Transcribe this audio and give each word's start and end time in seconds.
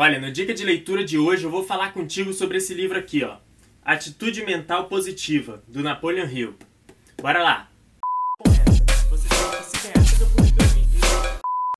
Olha, 0.00 0.20
no 0.20 0.30
dica 0.30 0.54
de 0.54 0.64
leitura 0.64 1.04
de 1.04 1.18
hoje 1.18 1.42
eu 1.42 1.50
vou 1.50 1.64
falar 1.64 1.92
contigo 1.92 2.32
sobre 2.32 2.58
esse 2.58 2.72
livro 2.72 2.96
aqui, 2.96 3.24
ó. 3.24 3.38
Atitude 3.82 4.44
Mental 4.44 4.86
Positiva, 4.86 5.60
do 5.66 5.82
Napoleon 5.82 6.28
Hill. 6.28 6.54
Bora 7.20 7.42
lá! 7.42 7.68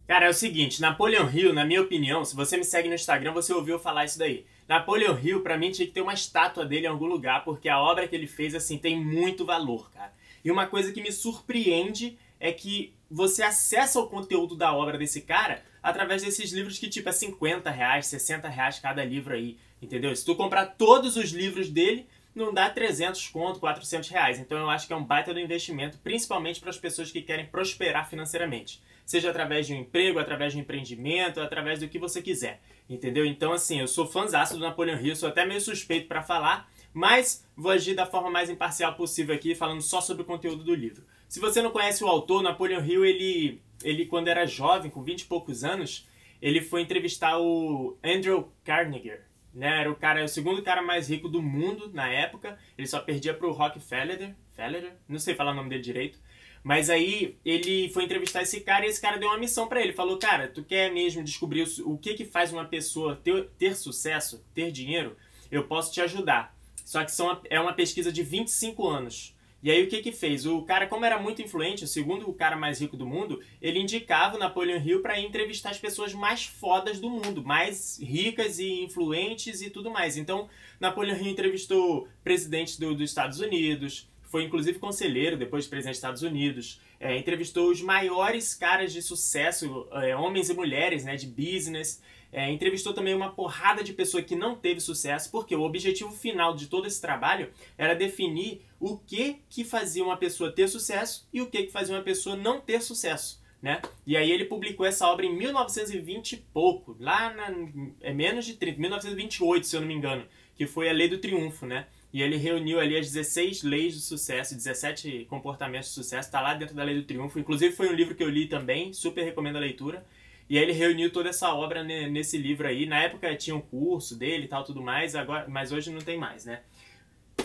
Cara, 0.08 0.26
é 0.26 0.28
o 0.28 0.34
seguinte, 0.34 0.80
Napoleon 0.80 1.30
Hill, 1.32 1.52
na 1.52 1.64
minha 1.64 1.80
opinião, 1.80 2.24
se 2.24 2.34
você 2.34 2.56
me 2.56 2.64
segue 2.64 2.88
no 2.88 2.96
Instagram, 2.96 3.30
você 3.30 3.52
ouviu 3.52 3.78
falar 3.78 4.04
isso 4.04 4.18
daí. 4.18 4.44
Napoleon 4.66 5.16
Hill, 5.16 5.42
pra 5.42 5.56
mim, 5.56 5.70
tinha 5.70 5.86
que 5.86 5.94
ter 5.94 6.02
uma 6.02 6.12
estátua 6.12 6.66
dele 6.66 6.86
em 6.86 6.90
algum 6.90 7.06
lugar, 7.06 7.44
porque 7.44 7.68
a 7.68 7.80
obra 7.80 8.08
que 8.08 8.16
ele 8.16 8.26
fez, 8.26 8.52
assim, 8.52 8.78
tem 8.78 9.00
muito 9.00 9.46
valor, 9.46 9.92
cara. 9.92 10.12
E 10.44 10.50
uma 10.50 10.66
coisa 10.66 10.90
que 10.90 11.00
me 11.00 11.12
surpreende 11.12 12.18
é 12.40 12.50
que 12.50 12.92
você 13.08 13.44
acessa 13.44 14.00
o 14.00 14.08
conteúdo 14.08 14.56
da 14.56 14.74
obra 14.74 14.98
desse 14.98 15.20
cara 15.20 15.62
através 15.82 16.22
desses 16.22 16.52
livros 16.52 16.78
que, 16.78 16.88
tipo, 16.88 17.08
é 17.08 17.12
50 17.12 17.70
reais, 17.70 18.06
60 18.06 18.48
reais 18.48 18.78
cada 18.78 19.04
livro 19.04 19.34
aí, 19.34 19.56
entendeu? 19.80 20.14
Se 20.14 20.24
tu 20.24 20.34
comprar 20.34 20.66
todos 20.66 21.16
os 21.16 21.30
livros 21.30 21.68
dele, 21.68 22.06
não 22.34 22.54
dá 22.54 22.70
300 22.70 23.28
conto, 23.28 23.60
400 23.60 24.08
reais. 24.08 24.38
Então 24.38 24.58
eu 24.58 24.70
acho 24.70 24.86
que 24.86 24.92
é 24.92 24.96
um 24.96 25.04
baita 25.04 25.34
do 25.34 25.40
investimento, 25.40 25.98
principalmente 25.98 26.60
para 26.60 26.70
as 26.70 26.78
pessoas 26.78 27.10
que 27.10 27.20
querem 27.20 27.46
prosperar 27.46 28.08
financeiramente. 28.08 28.80
Seja 29.04 29.30
através 29.30 29.66
de 29.66 29.74
um 29.74 29.78
emprego, 29.78 30.18
através 30.18 30.52
de 30.52 30.58
um 30.58 30.62
empreendimento, 30.62 31.40
através 31.40 31.80
do 31.80 31.88
que 31.88 31.98
você 31.98 32.20
quiser, 32.22 32.60
entendeu? 32.88 33.24
Então, 33.24 33.52
assim, 33.52 33.80
eu 33.80 33.88
sou 33.88 34.06
fãzaço 34.06 34.54
do 34.54 34.60
Napoleão 34.60 35.00
Hill, 35.00 35.16
sou 35.16 35.28
até 35.28 35.46
meio 35.46 35.60
suspeito 35.60 36.06
para 36.06 36.22
falar, 36.22 36.70
mas 36.92 37.46
vou 37.56 37.72
agir 37.72 37.94
da 37.94 38.06
forma 38.06 38.30
mais 38.30 38.50
imparcial 38.50 38.94
possível 38.94 39.34
aqui, 39.34 39.54
falando 39.54 39.80
só 39.80 40.00
sobre 40.00 40.22
o 40.22 40.26
conteúdo 40.26 40.62
do 40.62 40.74
livro. 40.74 41.04
Se 41.26 41.40
você 41.40 41.62
não 41.62 41.70
conhece 41.70 42.04
o 42.04 42.06
autor, 42.06 42.42
Napoleon 42.42 42.84
Hill, 42.84 43.04
ele, 43.04 43.62
ele 43.82 44.06
quando 44.06 44.28
era 44.28 44.46
jovem, 44.46 44.90
com 44.90 45.02
20 45.02 45.22
e 45.22 45.26
poucos 45.26 45.64
anos, 45.64 46.06
ele 46.40 46.60
foi 46.60 46.82
entrevistar 46.82 47.38
o 47.38 47.96
Andrew 48.02 48.52
Carnegie, 48.64 49.20
né? 49.52 49.80
Era 49.80 49.90
o 49.90 49.96
cara, 49.96 50.24
o 50.24 50.28
segundo 50.28 50.62
cara 50.62 50.82
mais 50.82 51.08
rico 51.08 51.28
do 51.28 51.42
mundo 51.42 51.90
na 51.92 52.08
época. 52.08 52.58
Ele 52.76 52.86
só 52.86 53.00
perdia 53.00 53.34
pro 53.34 53.52
Rockefeller, 53.52 54.34
Feller, 54.54 54.92
não 55.08 55.18
sei 55.18 55.34
falar 55.34 55.52
o 55.52 55.54
nome 55.54 55.70
dele 55.70 55.82
direito. 55.82 56.18
Mas 56.62 56.90
aí 56.90 57.38
ele 57.44 57.88
foi 57.90 58.04
entrevistar 58.04 58.42
esse 58.42 58.60
cara 58.60 58.84
e 58.84 58.88
esse 58.88 59.00
cara 59.00 59.16
deu 59.16 59.28
uma 59.28 59.38
missão 59.38 59.68
para 59.68 59.80
ele. 59.80 59.92
Falou, 59.92 60.18
cara, 60.18 60.48
tu 60.48 60.62
quer 60.64 60.92
mesmo 60.92 61.22
descobrir 61.22 61.66
o 61.84 61.96
que 61.96 62.14
que 62.14 62.24
faz 62.24 62.52
uma 62.52 62.64
pessoa 62.64 63.16
ter, 63.16 63.48
ter 63.58 63.76
sucesso, 63.76 64.44
ter 64.54 64.70
dinheiro? 64.70 65.16
Eu 65.50 65.64
posso 65.64 65.92
te 65.92 66.00
ajudar. 66.00 66.54
Só 66.84 67.04
que 67.04 67.12
são, 67.12 67.40
é 67.48 67.60
uma 67.60 67.72
pesquisa 67.72 68.12
de 68.12 68.22
25 68.22 68.88
anos. 68.88 69.36
E 69.62 69.70
aí 69.70 69.82
o 69.82 69.88
que 69.88 70.00
que 70.00 70.12
fez? 70.12 70.46
O 70.46 70.62
cara, 70.62 70.86
como 70.86 71.04
era 71.04 71.18
muito 71.18 71.42
influente, 71.42 71.84
o 71.84 71.88
segundo 71.88 72.32
cara 72.32 72.56
mais 72.56 72.80
rico 72.80 72.96
do 72.96 73.06
mundo, 73.06 73.42
ele 73.60 73.80
indicava 73.80 74.36
o 74.36 74.38
Napoleon 74.38 74.80
Hill 74.80 75.02
para 75.02 75.18
entrevistar 75.18 75.70
as 75.70 75.78
pessoas 75.78 76.14
mais 76.14 76.44
fodas 76.44 77.00
do 77.00 77.10
mundo, 77.10 77.42
mais 77.42 77.98
ricas 78.00 78.60
e 78.60 78.84
influentes 78.84 79.60
e 79.60 79.68
tudo 79.68 79.90
mais. 79.90 80.16
Então, 80.16 80.48
Napoleon 80.78 81.16
Hill 81.16 81.32
entrevistou 81.32 82.06
presidentes 82.22 82.78
do, 82.78 82.94
dos 82.94 83.10
Estados 83.10 83.40
Unidos, 83.40 84.08
foi 84.28 84.44
inclusive 84.44 84.78
conselheiro 84.78 85.36
depois 85.36 85.64
de 85.64 85.70
presidente 85.70 85.94
dos 85.94 85.98
Estados 85.98 86.22
Unidos, 86.22 86.80
é, 87.00 87.16
entrevistou 87.16 87.70
os 87.70 87.80
maiores 87.82 88.54
caras 88.54 88.92
de 88.92 89.02
sucesso, 89.02 89.88
é, 89.92 90.14
homens 90.14 90.50
e 90.50 90.54
mulheres, 90.54 91.04
né, 91.04 91.16
de 91.16 91.26
business, 91.26 92.00
é, 92.30 92.50
entrevistou 92.50 92.92
também 92.92 93.14
uma 93.14 93.32
porrada 93.32 93.82
de 93.82 93.92
pessoa 93.92 94.22
que 94.22 94.36
não 94.36 94.54
teve 94.54 94.80
sucesso, 94.80 95.30
porque 95.30 95.56
o 95.56 95.62
objetivo 95.62 96.10
final 96.10 96.54
de 96.54 96.66
todo 96.66 96.86
esse 96.86 97.00
trabalho 97.00 97.50
era 97.76 97.94
definir 97.94 98.62
o 98.78 98.98
que 98.98 99.40
que 99.48 99.64
fazia 99.64 100.04
uma 100.04 100.16
pessoa 100.16 100.52
ter 100.52 100.68
sucesso 100.68 101.26
e 101.32 101.40
o 101.40 101.46
que 101.46 101.64
que 101.64 101.72
fazia 101.72 101.94
uma 101.94 102.02
pessoa 102.02 102.36
não 102.36 102.60
ter 102.60 102.82
sucesso. 102.82 103.42
Né? 103.60 103.82
E 104.06 104.16
aí 104.16 104.30
ele 104.30 104.44
publicou 104.44 104.86
essa 104.86 105.08
obra 105.08 105.26
em 105.26 105.36
1920 105.36 106.32
e 106.32 106.36
pouco, 106.36 106.96
lá 107.00 107.34
na, 107.34 107.52
é 108.00 108.12
menos 108.12 108.44
de 108.44 108.54
30, 108.54 108.78
1928, 108.78 109.66
se 109.66 109.74
eu 109.74 109.80
não 109.80 109.88
me 109.88 109.94
engano, 109.94 110.24
que 110.54 110.64
foi 110.64 110.88
a 110.88 110.92
Lei 110.92 111.08
do 111.08 111.18
Triunfo, 111.18 111.66
né? 111.66 111.86
E 112.12 112.22
ele 112.22 112.36
reuniu 112.36 112.80
ali 112.80 112.96
as 112.96 113.06
16 113.06 113.62
leis 113.62 113.94
de 113.94 114.00
sucesso, 114.00 114.54
17 114.54 115.26
comportamentos 115.28 115.88
de 115.88 115.94
sucesso, 115.94 116.28
está 116.28 116.40
lá 116.40 116.54
dentro 116.54 116.74
da 116.74 116.82
Lei 116.82 116.94
do 116.94 117.02
Triunfo. 117.02 117.38
Inclusive 117.38 117.74
foi 117.74 117.88
um 117.88 117.94
livro 117.94 118.14
que 118.14 118.22
eu 118.22 118.30
li 118.30 118.46
também, 118.46 118.92
super 118.92 119.22
recomendo 119.22 119.56
a 119.56 119.60
leitura. 119.60 120.06
E 120.48 120.56
aí 120.56 120.64
ele 120.64 120.72
reuniu 120.72 121.12
toda 121.12 121.28
essa 121.28 121.52
obra 121.52 121.84
nesse 121.84 122.38
livro 122.38 122.66
aí. 122.66 122.86
Na 122.86 123.02
época 123.02 123.36
tinha 123.36 123.54
um 123.54 123.60
curso 123.60 124.16
dele 124.16 124.44
e 124.44 124.48
tal, 124.48 124.64
tudo 124.64 124.80
mais, 124.80 125.14
agora, 125.14 125.46
mas 125.48 125.70
hoje 125.70 125.90
não 125.90 126.00
tem 126.00 126.16
mais, 126.16 126.46
né? 126.46 126.62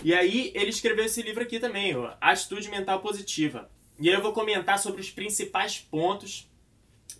E 0.02 0.14
aí 0.14 0.50
ele 0.54 0.70
escreveu 0.70 1.04
esse 1.04 1.20
livro 1.22 1.42
aqui 1.42 1.60
também, 1.60 1.94
ó, 1.94 2.14
Atitude 2.20 2.70
Mental 2.70 3.00
Positiva. 3.00 3.70
E 4.00 4.08
aí 4.08 4.14
eu 4.14 4.22
vou 4.22 4.32
comentar 4.32 4.78
sobre 4.78 5.00
os 5.00 5.10
principais 5.10 5.78
pontos 5.78 6.48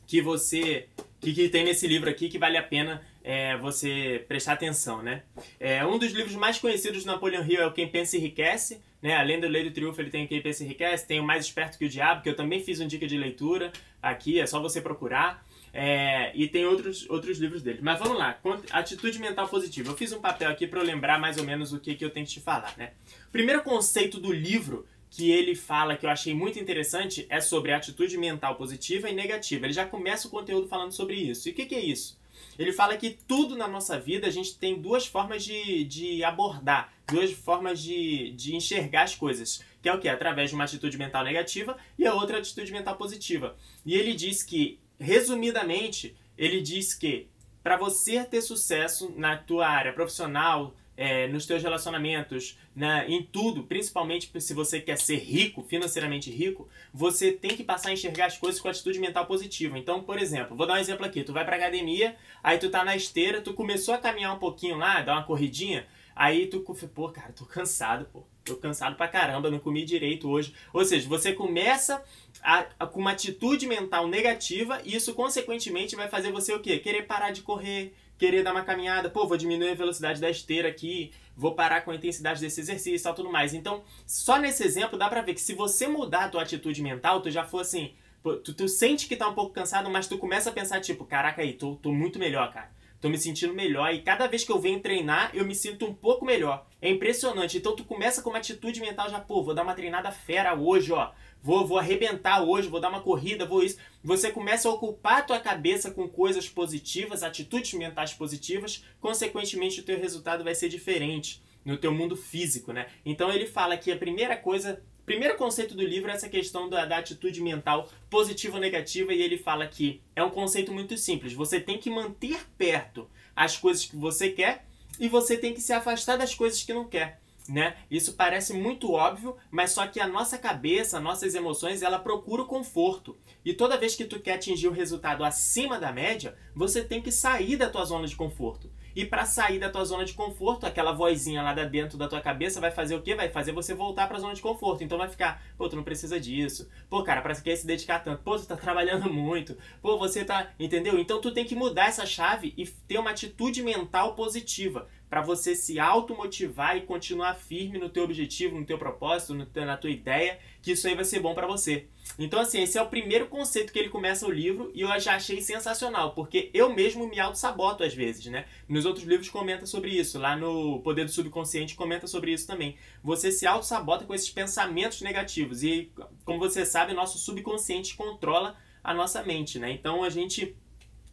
que 0.06 0.21
você 0.21 0.88
que, 1.21 1.32
que 1.32 1.49
tem 1.49 1.65
nesse 1.65 1.87
livro 1.87 2.11
aqui 2.11 2.28
que 2.28 2.38
vale 2.38 2.56
a 2.56 2.62
pena 2.62 3.03
é, 3.25 3.57
você 3.57 4.23
prestar 4.29 4.53
atenção, 4.53 5.03
né? 5.03 5.23
É, 5.59 5.85
um 5.85 5.99
dos 5.99 6.12
livros 6.12 6.37
mais 6.37 6.59
conhecidos 6.59 7.05
do 7.05 7.07
Napoleão 7.07 7.43
Hill 7.43 7.62
é 7.62 7.67
o 7.67 7.73
Quem 7.73 7.89
Pensa 7.89 8.19
Enriquece, 8.19 8.83
né? 9.01 9.17
Além 9.17 9.41
do 9.41 9.49
Lei 9.49 9.65
do 9.65 9.71
Triunfo, 9.71 9.99
ele 9.99 10.11
tem 10.11 10.27
o 10.27 10.29
Quem 10.29 10.43
Pensa 10.43 10.62
Enriquece, 10.62 11.07
tem 11.07 11.19
o 11.19 11.25
Mais 11.25 11.47
Esperto 11.47 11.79
que 11.79 11.87
o 11.87 11.89
Diabo, 11.89 12.23
que 12.23 12.29
eu 12.29 12.37
também 12.37 12.62
fiz 12.62 12.81
um 12.81 12.87
dica 12.87 13.07
de 13.07 13.17
leitura 13.17 13.73
aqui, 14.03 14.39
é 14.39 14.47
só 14.47 14.61
você 14.61 14.79
procurar. 14.79 15.43
É, 15.73 16.31
e 16.37 16.47
tem 16.47 16.65
outros, 16.67 17.09
outros 17.11 17.39
livros 17.39 17.61
dele. 17.61 17.81
Mas 17.83 17.99
vamos 17.99 18.17
lá, 18.17 18.39
atitude 18.71 19.19
mental 19.19 19.49
positiva. 19.49 19.91
Eu 19.91 19.97
fiz 19.97 20.12
um 20.12 20.21
papel 20.21 20.49
aqui 20.49 20.69
para 20.69 20.79
eu 20.79 20.85
lembrar 20.85 21.19
mais 21.19 21.37
ou 21.37 21.45
menos 21.45 21.73
o 21.73 21.81
que, 21.81 21.97
que 21.97 22.05
eu 22.05 22.11
tenho 22.11 22.25
que 22.25 22.35
te 22.35 22.41
falar, 22.41 22.73
né? 22.77 22.93
O 23.27 23.33
primeiro 23.33 23.61
conceito 23.62 24.21
do 24.21 24.33
livro 24.33 24.87
que 25.11 25.31
ele 25.31 25.55
fala 25.55 25.97
que 25.97 26.06
eu 26.06 26.11
achei 26.11 26.35
muito 26.35 26.61
interessante 26.61 27.27
é 27.29 27.41
sobre 27.41 27.73
atitude 27.73 28.19
mental 28.19 28.55
positiva 28.55 29.09
e 29.09 29.15
negativa. 29.15 29.67
Ele 29.67 29.73
já 29.73 29.87
começa 29.87 30.29
o 30.29 30.31
conteúdo 30.31 30.69
falando 30.69 30.93
sobre 30.93 31.15
isso. 31.15 31.49
E 31.49 31.53
o 31.53 31.55
que, 31.55 31.67
que 31.67 31.75
é 31.75 31.81
isso? 31.81 32.19
Ele 32.59 32.72
fala 32.72 32.97
que 32.97 33.10
tudo 33.10 33.56
na 33.56 33.66
nossa 33.66 33.98
vida 33.98 34.26
a 34.26 34.31
gente 34.31 34.56
tem 34.59 34.81
duas 34.81 35.06
formas 35.06 35.44
de, 35.44 35.84
de 35.84 36.22
abordar, 36.25 36.92
duas 37.10 37.32
formas 37.32 37.81
de, 37.81 38.31
de 38.32 38.54
enxergar 38.54 39.03
as 39.03 39.15
coisas. 39.15 39.62
Que 39.82 39.88
é 39.88 39.94
o 39.94 40.00
que? 40.00 40.09
Através 40.09 40.50
de 40.50 40.54
uma 40.54 40.64
atitude 40.64 40.97
mental 40.97 41.25
negativa 41.25 41.76
e 41.98 42.06
a 42.06 42.14
outra 42.14 42.38
atitude 42.38 42.72
mental 42.72 42.97
positiva. 42.97 43.56
E 43.84 43.94
ele 43.94 44.14
diz 44.14 44.43
que 44.43 44.78
resumidamente, 44.98 46.16
ele 46.38 46.60
diz 46.60 46.94
que 46.94 47.28
para 47.62 47.76
você 47.76 48.22
ter 48.25 48.43
sucesso 48.43 49.12
na 49.16 49.37
tua 49.37 49.66
área 49.66 49.93
profissional, 49.93 50.75
é, 50.97 51.27
nos 51.28 51.47
teus 51.47 51.62
relacionamentos, 51.62 52.59
né, 52.75 53.05
em 53.09 53.22
tudo, 53.22 53.65
principalmente 53.65 54.31
se 54.41 54.55
você 54.55 54.81
quer 54.81 54.99
ser 54.99 55.16
rico, 55.16 55.62
financeiramente 55.62 56.31
rico, 56.31 56.69
você 56.93 57.32
tem 57.32 57.56
que 57.56 57.65
passar 57.65 57.91
a 57.91 57.93
enxergar 57.93 58.27
as 58.27 58.38
coisas 58.38 58.60
com 58.60 58.69
atitude 58.69 58.99
mental 58.99 59.27
positiva. 59.27 59.78
Então, 59.78 60.03
por 60.03 60.19
exemplo, 60.19 60.56
vou 60.56 60.66
dar 60.66 60.75
um 60.75 60.78
exemplo 60.78 61.05
aqui, 61.05 61.22
tu 61.22 61.32
vai 61.32 61.44
pra 61.44 61.56
academia, 61.56 62.16
aí 62.43 62.59
tu 62.59 62.71
tá 62.71 62.84
na 62.84 62.97
esteira, 62.97 63.41
tu 63.41 63.55
começou 63.55 63.94
a 63.94 63.99
caminhar 63.99 64.34
um 64.34 64.38
pouquinho 64.38 64.77
lá, 64.77 65.03
dar 65.03 65.15
uma 65.15 65.25
corridinha, 65.25 65.87
aí 66.15 66.47
tu, 66.47 66.60
pô, 66.60 67.09
cara, 67.09 67.32
tô 67.32 67.44
cansado, 67.44 68.06
pô, 68.12 68.25
tô 68.44 68.56
cansado 68.56 68.97
pra 68.97 69.09
caramba, 69.09 69.50
não 69.50 69.59
comi 69.59 69.84
direito 69.84 70.28
hoje. 70.28 70.55
Ou 70.72 70.84
seja, 70.84 71.09
você 71.09 71.32
começa 71.32 72.03
a, 72.43 72.66
a, 72.78 72.87
com 72.87 73.00
uma 73.00 73.12
atitude 73.12 73.66
mental 73.66 74.06
negativa 74.06 74.81
e 74.84 74.94
isso, 74.94 75.15
consequentemente, 75.15 75.97
vai 75.97 76.09
fazer 76.09 76.31
você 76.31 76.53
o 76.53 76.61
quê? 76.61 76.78
Querer 76.78 77.06
parar 77.06 77.31
de 77.31 77.43
correr, 77.43 77.94
querer 78.19 78.42
dar 78.42 78.52
uma 78.52 78.64
caminhada, 78.64 79.10
pô, 79.10 79.26
vou 79.26 79.36
diminuir 79.36 79.70
a 79.70 79.75
velocidade 79.75 80.20
da 80.20 80.30
esteira 80.30 80.69
aqui, 80.69 81.12
vou 81.36 81.54
parar 81.54 81.82
com 81.82 81.91
a 81.91 81.94
intensidade 81.94 82.41
desse 82.41 82.60
exercício 82.60 82.97
e 82.97 83.02
tal, 83.02 83.14
tudo 83.14 83.30
mais. 83.30 83.54
Então, 83.54 83.82
só 84.06 84.38
nesse 84.38 84.64
exemplo 84.64 84.98
dá 84.98 85.08
pra 85.08 85.22
ver 85.22 85.34
que 85.34 85.41
se 85.41 85.54
você 85.54 85.86
mudar 85.86 86.25
a 86.25 86.28
tua 86.28 86.42
atitude 86.42 86.82
mental, 86.82 87.20
tu 87.20 87.30
já 87.30 87.44
for 87.44 87.60
assim, 87.60 87.94
tu, 88.22 88.54
tu 88.54 88.69
sente 88.69 89.06
que 89.06 89.16
tá 89.16 89.28
um 89.28 89.34
pouco 89.34 89.52
cansado, 89.52 89.91
mas 89.91 90.06
tu 90.06 90.19
começa 90.19 90.50
a 90.50 90.52
pensar, 90.52 90.80
tipo, 90.80 91.04
caraca 91.04 91.42
aí, 91.42 91.52
tô, 91.52 91.76
tô 91.76 91.92
muito 91.92 92.19
melhor, 92.19 92.52
cara 92.52 92.70
tô 93.04 93.10
me 93.10 93.19
sentindo 93.19 93.52
melhor 93.52 93.92
e 93.92 94.00
cada 94.00 94.26
vez 94.26 94.44
que 94.44 94.50
eu 94.50 94.58
venho 94.58 94.81
treinar, 94.81 95.31
eu 95.34 95.44
me 95.44 95.54
sinto 95.54 95.84
um 95.84 95.92
pouco 95.92 96.25
melhor. 96.25 96.66
É 96.81 96.88
impressionante. 96.88 97.58
Então 97.58 97.76
tu 97.76 97.84
começa 97.84 98.22
com 98.22 98.31
uma 98.31 98.38
atitude 98.38 98.81
mental 98.81 99.10
já, 99.10 99.20
pô, 99.20 99.42
vou 99.42 99.54
dar 99.54 99.62
uma 99.62 99.75
treinada 99.75 100.10
fera 100.10 100.54
hoje, 100.54 100.91
ó. 100.91 101.10
Vou, 101.44 101.66
vou 101.66 101.78
arrebentar 101.78 102.43
hoje, 102.43 102.69
vou 102.69 102.81
dar 102.81 102.88
uma 102.88 103.03
corrida, 103.03 103.44
vou 103.44 103.62
isso. 103.62 103.77
Você 104.03 104.31
começa 104.31 104.66
a 104.66 104.72
ocupar 104.72 105.19
a 105.19 105.22
tua 105.22 105.38
cabeça 105.38 105.91
com 105.91 106.09
coisas 106.09 106.49
positivas, 106.49 107.22
atitudes 107.22 107.75
mentais 107.75 108.15
positivas, 108.15 108.82
consequentemente 108.99 109.79
o 109.79 109.82
teu 109.82 110.00
resultado 110.00 110.43
vai 110.43 110.55
ser 110.55 110.70
diferente 110.70 111.43
no 111.62 111.76
teu 111.76 111.93
mundo 111.93 112.17
físico, 112.17 112.73
né? 112.73 112.87
Então 113.05 113.31
ele 113.31 113.44
fala 113.44 113.76
que 113.76 113.93
a 113.93 113.96
primeira 113.96 114.38
coisa 114.38 114.82
primeiro 115.05 115.37
conceito 115.37 115.75
do 115.75 115.85
livro 115.85 116.11
é 116.11 116.14
essa 116.14 116.31
questão 116.31 116.67
da, 116.67 116.87
da, 116.87 116.96
atitude 116.96 117.43
mental 117.43 117.91
positiva 118.08 118.55
ou 118.55 118.61
negativa, 118.61 119.12
e 119.12 119.20
ele 119.20 119.37
fala 119.37 119.67
que 119.67 120.00
é 120.17 120.25
um 120.25 120.31
conceito 120.31 120.73
muito 120.73 120.96
simples. 120.96 121.35
Você 121.35 121.61
tem 121.61 121.76
que 121.76 121.91
manter 121.91 122.41
perto 122.56 123.06
as 123.37 123.55
coisas 123.58 123.85
que 123.85 123.96
você 123.96 124.31
quer 124.31 124.64
e 124.99 125.08
você 125.08 125.37
tem 125.37 125.52
que 125.52 125.61
se 125.61 125.75
afastar 125.75 126.17
das 126.17 126.35
coisas 126.35 126.62
que 126.62 126.73
não 126.73 126.88
quer. 126.88 127.20
Né? 127.46 127.76
Isso 127.91 128.14
parece 128.14 128.55
muito 128.55 128.93
óbvio, 128.93 129.37
mas 129.50 129.70
só 129.73 129.87
que 129.87 130.00
a 130.00 130.08
nossa 130.08 130.38
cabeça, 130.38 130.99
nossas 130.99 131.35
emoções, 131.35 131.82
ela 131.82 131.99
procura 131.99 132.43
o 132.43 132.46
conforto. 132.46 133.19
E 133.44 133.52
toda 133.52 133.76
vez 133.76 133.94
que 133.94 134.06
tu 134.06 134.19
quer 134.19 134.37
atingir 134.37 134.67
o 134.67 134.73
resultado 134.73 135.23
acima 135.23 135.79
da 135.79 135.93
média, 135.93 136.35
você 136.55 136.82
tem 136.82 137.02
que 137.02 137.12
sair 137.12 137.56
da 137.56 137.69
tua 137.69 137.85
zona 137.85 138.06
de 138.06 138.17
conforto. 138.17 138.70
E 138.96 139.05
para 139.05 139.26
sair 139.26 139.58
da 139.58 139.69
tua 139.69 139.85
zona 139.85 140.05
de 140.05 140.14
conforto, 140.14 140.64
aquela 140.64 140.93
vozinha 140.93 141.43
lá 141.43 141.52
da 141.52 141.64
dentro 141.64 141.99
da 141.99 142.06
tua 142.06 142.20
cabeça 142.20 142.61
vai 142.61 142.70
fazer 142.70 142.94
o 142.94 143.02
quê? 143.02 143.14
Vai 143.14 143.29
fazer 143.29 143.50
você 143.50 143.75
voltar 143.75 144.06
para 144.06 144.17
a 144.17 144.20
zona 144.20 144.35
de 144.35 144.41
conforto. 144.41 144.85
Então 144.85 144.96
vai 144.96 145.08
ficar, 145.08 145.43
pô, 145.58 145.69
tu 145.69 145.75
não 145.75 145.82
precisa 145.82 146.20
disso. 146.20 146.70
Pô, 146.88 147.02
cara, 147.02 147.20
para 147.20 147.35
que 147.35 147.56
se 147.56 147.67
dedicar 147.67 147.99
tanto? 147.99 148.23
Pô, 148.23 148.38
tu 148.38 148.46
tá 148.46 148.55
trabalhando 148.56 149.12
muito. 149.12 149.58
Pô, 149.82 149.99
você 149.99 150.25
tá, 150.25 150.52
entendeu? 150.61 150.96
Então 150.99 151.20
tu 151.20 151.32
tem 151.32 151.44
que 151.44 151.56
mudar 151.56 151.88
essa 151.88 152.06
chave 152.06 152.55
e 152.56 152.64
ter 152.64 152.99
uma 152.99 153.11
atitude 153.11 153.62
mental 153.62 154.14
positiva 154.14 154.88
para 155.14 155.22
você 155.22 155.55
se 155.55 155.78
automotivar 155.78 156.76
e 156.76 156.81
continuar 156.81 157.34
firme 157.34 157.78
no 157.78 157.88
teu 157.88 158.02
objetivo, 158.02 158.58
no 158.58 158.66
teu 158.66 158.76
propósito, 158.76 159.32
no 159.32 159.46
na 159.64 159.76
tua 159.76 159.90
ideia, 159.90 160.40
que 160.61 160.72
isso 160.72 160.88
aí 160.88 160.96
vai 160.96 161.05
ser 161.05 161.20
bom 161.20 161.37
para 161.37 161.46
você. 161.46 161.87
Então, 162.19 162.40
assim, 162.40 162.61
esse 162.61 162.76
é 162.76 162.82
o 162.82 162.88
primeiro 162.88 163.28
conceito 163.28 163.72
que 163.72 163.78
ele 163.78 163.90
começa 163.90 164.26
o 164.26 164.31
livro 164.32 164.72
e 164.75 164.81
eu 164.81 164.88
já 164.99 165.14
achei 165.14 165.40
sensacional, 165.40 166.14
porque 166.14 166.50
eu 166.52 166.75
mesmo 166.75 167.06
me 167.06 167.20
auto-saboto 167.20 167.84
às 167.84 167.94
vezes, 167.94 168.26
né? 168.26 168.46
Nos 168.69 168.84
outros 168.84 169.06
livros 169.06 169.28
comenta 169.28 169.66
sobre 169.66 169.93
isso, 169.93 170.19
lá 170.19 170.37
no 170.37 170.81
Poder 170.81 171.05
do 171.05 171.12
Subconsciente 171.12 171.76
comenta 171.76 172.08
sobre 172.08 172.32
isso 172.32 172.49
também. 172.49 172.76
Você 173.00 173.31
se 173.31 173.46
auto-sabota 173.46 174.05
com 174.05 174.14
esses 174.14 174.31
pensamentos 174.31 175.00
negativos 175.00 175.62
e, 175.62 175.93
como 176.25 176.40
você 176.40 176.67
sabe, 176.67 176.93
nosso 176.93 177.19
subconsciente 177.19 177.94
controla 177.94 178.56
a 178.82 178.93
nossa 178.93 179.22
mente, 179.22 179.60
né? 179.60 179.70
Então, 179.70 180.02
a 180.02 180.10
gente 180.10 180.56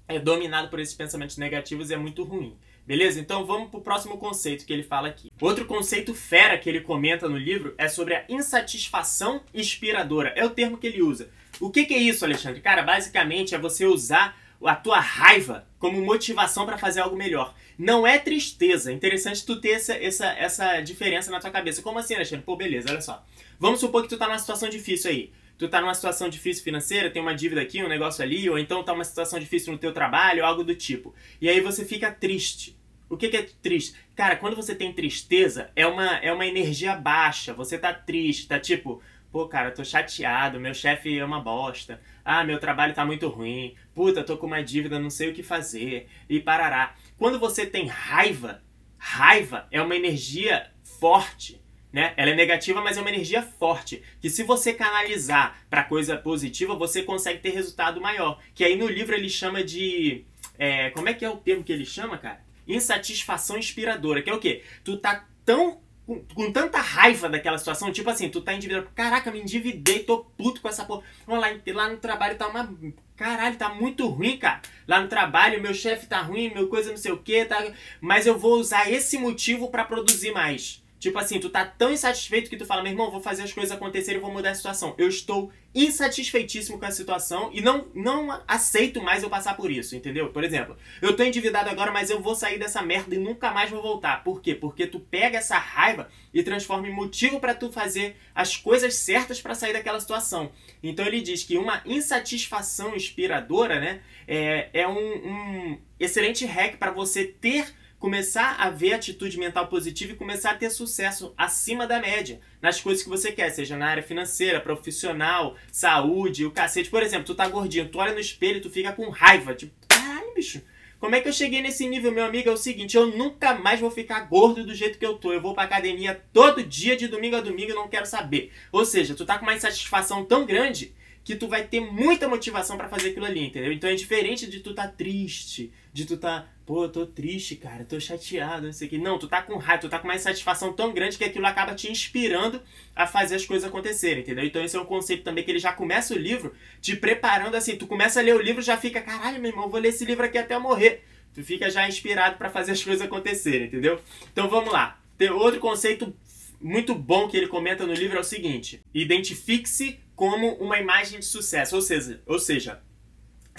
é 0.08 0.18
dominado 0.18 0.70
por 0.70 0.80
esses 0.80 0.96
pensamentos 0.96 1.38
negativos 1.38 1.92
e 1.92 1.94
é 1.94 1.98
muito 1.98 2.24
ruim. 2.24 2.58
Beleza? 2.92 3.22
Então 3.22 3.46
vamos 3.46 3.70
para 3.70 3.80
o 3.80 3.82
próximo 3.82 4.18
conceito 4.18 4.66
que 4.66 4.74
ele 4.74 4.84
fala 4.84 5.08
aqui. 5.08 5.32
Outro 5.40 5.64
conceito 5.64 6.14
fera 6.14 6.58
que 6.58 6.68
ele 6.68 6.82
comenta 6.82 7.30
no 7.30 7.38
livro 7.38 7.74
é 7.78 7.88
sobre 7.88 8.14
a 8.14 8.26
insatisfação 8.28 9.42
inspiradora. 9.54 10.34
É 10.36 10.44
o 10.44 10.50
termo 10.50 10.78
que 10.78 10.88
ele 10.88 11.02
usa. 11.02 11.30
O 11.62 11.70
que, 11.70 11.86
que 11.86 11.94
é 11.94 11.98
isso, 11.98 12.26
Alexandre? 12.26 12.60
Cara, 12.60 12.84
basicamente 12.84 13.56
é 13.56 13.58
você 13.58 13.86
usar 13.86 14.38
a 14.62 14.76
tua 14.76 15.00
raiva 15.00 15.66
como 15.80 16.02
motivação 16.02 16.66
para 16.66 16.78
fazer 16.78 17.00
algo 17.00 17.16
melhor. 17.16 17.56
Não 17.80 18.06
é 18.06 18.20
tristeza. 18.20 18.92
É 18.92 18.94
interessante 18.94 19.46
tu 19.46 19.62
ter 19.62 19.70
essa, 19.70 19.94
essa, 19.94 20.26
essa 20.34 20.82
diferença 20.82 21.32
na 21.32 21.40
tua 21.40 21.50
cabeça. 21.50 21.82
Como 21.82 21.98
assim, 21.98 22.16
Alexandre? 22.16 22.44
Pô, 22.44 22.58
beleza, 22.58 22.92
olha 22.92 23.00
só. 23.00 23.26
Vamos 23.58 23.80
supor 23.80 24.02
que 24.02 24.10
tu 24.10 24.18
tá 24.18 24.28
numa 24.28 24.38
situação 24.38 24.68
difícil 24.68 25.10
aí 25.10 25.32
tu 25.58 25.70
tá 25.70 25.80
numa 25.80 25.94
situação 25.94 26.28
difícil 26.28 26.64
financeira, 26.64 27.12
tem 27.12 27.22
uma 27.22 27.36
dívida 27.36 27.62
aqui, 27.62 27.84
um 27.84 27.88
negócio 27.88 28.24
ali, 28.24 28.50
ou 28.50 28.58
então 28.58 28.82
tá 28.84 28.94
uma 28.94 29.04
situação 29.04 29.40
difícil 29.40 29.72
no 29.72 29.78
teu 29.78 29.94
trabalho, 29.94 30.44
algo 30.44 30.64
do 30.64 30.74
tipo. 30.74 31.14
E 31.40 31.48
aí 31.48 31.62
você 31.62 31.86
fica 31.86 32.12
triste. 32.12 32.81
O 33.12 33.18
que, 33.18 33.28
que 33.28 33.36
é 33.36 33.46
triste? 33.62 33.94
Cara, 34.16 34.38
quando 34.38 34.56
você 34.56 34.74
tem 34.74 34.94
tristeza, 34.94 35.70
é 35.76 35.86
uma, 35.86 36.16
é 36.20 36.32
uma 36.32 36.48
energia 36.48 36.96
baixa. 36.96 37.54
Você 37.54 37.78
tá 37.78 37.94
triste, 37.94 38.48
tá 38.48 38.58
tipo, 38.58 39.04
pô, 39.30 39.50
cara, 39.50 39.70
tô 39.70 39.84
chateado, 39.84 40.62
meu 40.62 40.74
chefe 40.74 41.20
é 41.20 41.26
uma 41.26 41.42
bosta. 41.42 42.00
Ah, 42.24 42.46
meu 42.46 42.58
trabalho 42.58 42.94
tá 42.94 43.06
muito 43.06 43.28
ruim. 43.28 43.76
Puta, 43.94 44.24
tô 44.24 44.38
com 44.38 44.48
uma 44.48 44.64
dívida, 44.64 44.98
não 44.98 45.10
sei 45.10 45.30
o 45.30 45.34
que 45.34 45.44
fazer. 45.44 46.08
E 46.30 46.40
parará. 46.40 46.96
Quando 47.18 47.38
você 47.38 47.66
tem 47.66 47.86
raiva, 47.86 48.64
raiva 48.98 49.68
é 49.70 49.82
uma 49.82 49.96
energia 49.96 50.72
forte 50.82 51.60
né? 51.92 52.14
Ela 52.16 52.32
é 52.32 52.36
negativa, 52.36 52.80
mas 52.80 52.98
é 52.98 53.02
uma 53.02 53.10
energia 53.10 53.42
forte, 53.42 54.02
que 54.22 54.30
se 54.30 54.44
você 54.44 54.74
canalizar 54.74 55.62
para 55.70 55.84
coisa 55.84 56.16
positiva, 56.16 56.74
você 56.74 57.04
consegue 57.04 57.40
ter 57.40 57.50
resultado 57.50 58.00
maior. 58.00 58.40
Que 58.56 58.64
aí 58.64 58.78
no 58.78 58.88
livro 58.88 59.14
ele 59.14 59.28
chama 59.28 59.62
de 59.62 60.24
é, 60.58 60.90
como 60.92 61.10
é 61.10 61.14
que 61.14 61.26
é 61.26 61.30
o 61.30 61.36
termo 61.36 61.66
que 61.66 61.74
ele 61.74 61.86
chama, 61.86 62.18
cara? 62.18 62.40
Insatisfação 62.68 63.58
inspiradora, 63.58 64.22
que 64.22 64.30
é 64.30 64.34
o 64.34 64.40
quê? 64.40 64.64
Tu 64.84 64.98
tá 64.98 65.26
tão 65.46 65.82
com, 66.06 66.20
com, 66.34 66.52
tanta 66.52 66.80
raiva 66.80 67.30
daquela 67.30 67.58
situação, 67.58 67.92
tipo 67.92 68.10
assim, 68.10 68.30
tu 68.30 68.42
tá 68.42 68.54
endividado, 68.54 68.90
caraca, 68.94 69.32
me 69.32 69.40
endividei, 69.40 70.00
tô 70.00 70.20
puto 70.20 70.62
com 70.62 70.68
essa 70.68 70.84
porra. 70.84 71.04
Lá, 71.28 71.48
lá 71.68 71.90
no 71.90 71.98
trabalho 71.98 72.38
tá 72.38 72.48
uma. 72.48 72.74
Caralho, 73.16 73.56
tá 73.56 73.70
muito 73.70 74.08
ruim, 74.08 74.38
cara. 74.38 74.62
Lá 74.88 75.00
no 75.00 75.08
trabalho, 75.08 75.62
meu 75.62 75.74
chefe 75.74 76.08
tá 76.08 76.22
ruim, 76.22 76.54
meu 76.54 76.68
coisa 76.68 76.90
não 76.90 76.98
sei 76.98 77.12
o 77.12 77.18
que, 77.18 77.46
tá. 77.46 77.72
Mas 78.00 78.26
eu 78.26 78.38
vou 78.38 78.60
usar 78.60 78.92
esse 78.92 79.18
motivo 79.18 79.70
para 79.70 79.86
produzir 79.86 80.32
mais. 80.32 80.81
Tipo 81.02 81.18
assim, 81.18 81.40
tu 81.40 81.50
tá 81.50 81.66
tão 81.66 81.92
insatisfeito 81.92 82.48
que 82.48 82.56
tu 82.56 82.64
fala, 82.64 82.84
meu 82.84 82.92
irmão, 82.92 83.10
vou 83.10 83.20
fazer 83.20 83.42
as 83.42 83.52
coisas 83.52 83.76
acontecerem 83.76 84.20
e 84.20 84.22
vou 84.22 84.32
mudar 84.32 84.52
a 84.52 84.56
situação. 84.56 84.94
Eu 85.00 85.08
estou 85.08 85.52
insatisfeitíssimo 85.74 86.78
com 86.78 86.86
a 86.86 86.92
situação 86.92 87.50
e 87.52 87.60
não, 87.60 87.88
não 87.96 88.40
aceito 88.48 89.02
mais 89.02 89.24
eu 89.24 89.30
passar 89.30 89.58
por 89.58 89.72
isso, 89.72 89.96
entendeu? 89.96 90.30
Por 90.30 90.44
exemplo, 90.44 90.78
eu 91.02 91.16
tô 91.16 91.24
endividado 91.24 91.72
agora, 91.72 91.92
mas 91.92 92.12
eu 92.12 92.22
vou 92.22 92.36
sair 92.36 92.60
dessa 92.60 92.84
merda 92.84 93.16
e 93.16 93.18
nunca 93.18 93.50
mais 93.50 93.72
vou 93.72 93.82
voltar. 93.82 94.24
Por 94.24 94.44
quê? 94.44 94.54
Porque 94.54 94.86
tu 94.86 95.00
pega 95.00 95.40
essa 95.40 95.58
raiva 95.58 96.08
e 96.32 96.44
transforma 96.44 96.88
em 96.88 96.94
motivo 96.94 97.40
para 97.40 97.56
tu 97.56 97.72
fazer 97.72 98.16
as 98.36 98.56
coisas 98.56 98.94
certas 98.94 99.42
para 99.42 99.56
sair 99.56 99.74
daquela 99.74 100.00
situação. 100.00 100.52
Então 100.84 101.04
ele 101.08 101.20
diz 101.20 101.44
que 101.44 101.58
uma 101.58 101.82
insatisfação 101.84 102.96
inspiradora, 102.96 103.80
né, 103.80 104.02
é, 104.28 104.70
é 104.72 104.88
um, 104.88 105.00
um 105.00 105.80
excelente 106.00 106.46
hack 106.46 106.78
para 106.78 106.92
você 106.92 107.26
ter 107.26 107.81
começar 108.02 108.56
a 108.58 108.72
ver 108.72 108.94
atitude 108.94 109.38
mental 109.38 109.68
positiva 109.68 110.14
e 110.14 110.16
começar 110.16 110.52
a 110.52 110.56
ter 110.56 110.72
sucesso 110.72 111.36
acima 111.38 111.86
da 111.86 112.00
média 112.00 112.42
nas 112.60 112.82
coisas 112.82 113.04
que 113.04 113.10
você 113.10 113.32
quer, 113.32 113.52
seja 113.52 113.78
na 113.78 113.86
área 113.86 114.02
financeira, 114.02 114.60
profissional, 114.60 115.56
saúde, 115.72 116.44
o 116.44 116.50
cacete. 116.50 116.90
Por 116.90 117.04
exemplo, 117.04 117.26
tu 117.26 117.36
tá 117.36 117.48
gordinho, 117.48 117.88
tu 117.90 118.00
olha 118.00 118.12
no 118.12 118.20
espelho 118.20 118.58
e 118.58 118.62
tu 118.62 118.72
fica 118.72 118.92
com 118.92 119.08
raiva, 119.10 119.54
tipo, 119.54 119.72
caralho, 119.88 120.34
bicho. 120.34 120.64
Como 121.00 121.14
é 121.16 121.22
que 121.22 121.30
eu 121.30 121.34
cheguei 121.34 121.62
nesse 121.62 121.88
nível, 121.88 122.12
meu 122.12 122.26
amigo? 122.26 122.50
É 122.50 122.52
o 122.52 122.58
seguinte, 122.58 122.98
eu 122.98 123.06
nunca 123.06 123.54
mais 123.54 123.80
vou 123.80 123.92
ficar 123.92 124.22
gordo 124.22 124.66
do 124.66 124.74
jeito 124.74 124.98
que 124.98 125.06
eu 125.06 125.18
tô. 125.18 125.32
Eu 125.32 125.42
vou 125.42 125.54
pra 125.54 125.64
academia 125.64 126.20
todo 126.34 126.64
dia, 126.64 126.98
de 126.98 127.08
domingo 127.08 127.36
a 127.36 127.42
domingo, 127.42 127.72
e 127.72 127.76
não 127.76 127.88
quero 127.88 128.08
saber. 128.08 128.52
Ou 128.72 128.84
seja, 128.84 129.14
tu 129.14 129.26
tá 129.26 129.38
com 129.38 129.46
uma 129.46 129.54
insatisfação 129.54 130.26
tão 130.26 130.44
grande 130.44 130.94
que 131.24 131.36
tu 131.36 131.48
vai 131.48 131.68
ter 131.68 131.80
muita 131.80 132.28
motivação 132.28 132.78
para 132.78 132.90
fazer 132.90 133.10
aquilo 133.10 133.26
ali, 133.26 133.48
entendeu? 133.48 133.72
Então 133.72 133.90
é 133.90 133.96
diferente 133.96 134.48
de 134.48 134.60
tu 134.60 134.74
tá 134.74 134.88
triste, 134.88 135.72
de 135.94 136.06
tu 136.06 136.18
tá, 136.18 136.48
pô, 136.72 136.86
eu 136.86 136.90
tô 136.90 137.06
triste, 137.06 137.58
cara, 137.58 137.84
tô 137.84 138.00
chateado, 138.00 138.68
não 138.68 138.72
sei 138.72 138.88
o 138.88 138.90
que. 138.90 138.98
Não, 138.98 139.20
tu 139.20 139.28
tá 139.28 139.42
com 139.42 139.58
raiva, 139.58 139.82
tu 139.82 139.90
tá 139.90 140.00
com 140.00 140.08
uma 140.08 140.18
satisfação 140.18 140.72
tão 140.72 140.94
grande 140.94 141.18
que 141.18 141.24
aquilo 141.26 141.46
acaba 141.46 141.76
te 141.76 141.92
inspirando 141.92 142.62
a 142.96 143.06
fazer 143.06 143.36
as 143.36 143.46
coisas 143.46 143.68
acontecerem, 143.68 144.22
entendeu? 144.22 144.46
Então 144.46 144.64
esse 144.64 144.78
é 144.78 144.80
um 144.80 144.86
conceito 144.86 145.22
também 145.22 145.44
que 145.44 145.52
ele 145.52 145.60
já 145.60 145.74
começa 145.74 146.14
o 146.14 146.18
livro 146.18 146.54
te 146.80 146.96
preparando 146.96 147.56
assim, 147.56 147.76
tu 147.76 147.86
começa 147.86 148.22
a 148.22 148.24
ler 148.24 148.38
o 148.38 148.42
livro 148.42 148.62
já 148.62 148.78
fica, 148.78 149.02
caralho, 149.02 149.42
meu 149.42 149.52
irmão, 149.52 149.68
vou 149.68 149.82
ler 149.82 149.90
esse 149.90 150.06
livro 150.06 150.24
aqui 150.24 150.38
até 150.38 150.56
eu 150.56 150.62
morrer. 150.62 151.04
Tu 151.34 151.44
fica 151.44 151.70
já 151.70 151.86
inspirado 151.90 152.38
para 152.38 152.50
fazer 152.50 152.72
as 152.72 152.82
coisas 152.82 153.06
acontecerem, 153.06 153.68
entendeu? 153.68 154.00
Então 154.32 154.48
vamos 154.48 154.72
lá. 154.72 154.98
Tem 155.18 155.30
outro 155.30 155.60
conceito 155.60 156.16
muito 156.62 156.96
bom 156.96 157.28
que 157.28 157.36
ele 157.36 157.48
comenta 157.48 157.86
no 157.86 157.94
livro 157.94 158.16
é 158.16 158.22
o 158.22 158.24
seguinte: 158.24 158.82
identifique-se 158.94 160.00
como 160.16 160.54
uma 160.54 160.80
imagem 160.80 161.20
de 161.20 161.26
sucesso. 161.26 161.76
Ou 161.76 161.82
seja, 161.82 162.22
ou 162.26 162.40
seja, 162.40 162.82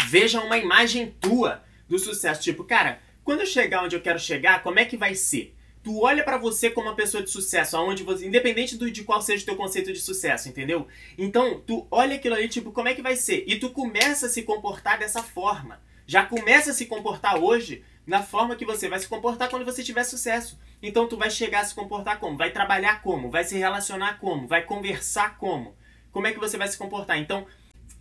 veja 0.08 0.40
uma 0.40 0.56
imagem 0.56 1.14
tua 1.20 1.62
do 1.92 1.98
sucesso. 1.98 2.40
Tipo, 2.40 2.64
cara, 2.64 3.00
quando 3.22 3.40
eu 3.40 3.46
chegar 3.46 3.84
onde 3.84 3.94
eu 3.94 4.00
quero 4.00 4.18
chegar, 4.18 4.62
como 4.62 4.78
é 4.78 4.84
que 4.84 4.96
vai 4.96 5.14
ser? 5.14 5.54
Tu 5.84 6.00
olha 6.00 6.24
para 6.24 6.38
você 6.38 6.70
como 6.70 6.88
uma 6.88 6.96
pessoa 6.96 7.22
de 7.22 7.30
sucesso, 7.30 7.76
aonde 7.76 8.02
você, 8.02 8.26
independente 8.26 8.76
do, 8.76 8.90
de 8.90 9.04
qual 9.04 9.20
seja 9.20 9.42
o 9.42 9.46
teu 9.46 9.56
conceito 9.56 9.92
de 9.92 10.00
sucesso, 10.00 10.48
entendeu? 10.48 10.86
Então, 11.18 11.60
tu 11.66 11.86
olha 11.90 12.16
aquilo 12.16 12.34
ali, 12.34 12.48
tipo, 12.48 12.72
como 12.72 12.88
é 12.88 12.94
que 12.94 13.02
vai 13.02 13.16
ser? 13.16 13.44
E 13.46 13.58
tu 13.58 13.70
começa 13.70 14.26
a 14.26 14.28
se 14.28 14.42
comportar 14.42 14.98
dessa 14.98 15.22
forma. 15.22 15.82
Já 16.06 16.24
começa 16.24 16.70
a 16.70 16.74
se 16.74 16.86
comportar 16.86 17.38
hoje 17.38 17.84
na 18.06 18.22
forma 18.22 18.56
que 18.56 18.64
você 18.64 18.88
vai 18.88 18.98
se 18.98 19.08
comportar 19.08 19.50
quando 19.50 19.64
você 19.64 19.82
tiver 19.82 20.04
sucesso. 20.04 20.58
Então 20.82 21.06
tu 21.06 21.17
vai 21.17 21.31
chegar 21.31 21.60
a 21.60 21.64
se 21.64 21.74
comportar 21.74 22.19
como? 22.19 22.36
Vai 22.36 22.50
trabalhar 22.50 23.02
como? 23.02 23.31
Vai 23.31 23.44
se 23.44 23.56
relacionar 23.56 24.19
como? 24.19 24.48
Vai 24.48 24.62
conversar 24.62 25.36
como? 25.36 25.76
como 26.12 26.26
é 26.26 26.32
que 26.32 26.38
você 26.38 26.56
vai 26.56 26.69
se 26.69 26.78
comportar. 26.78 27.19
Então, 27.19 27.46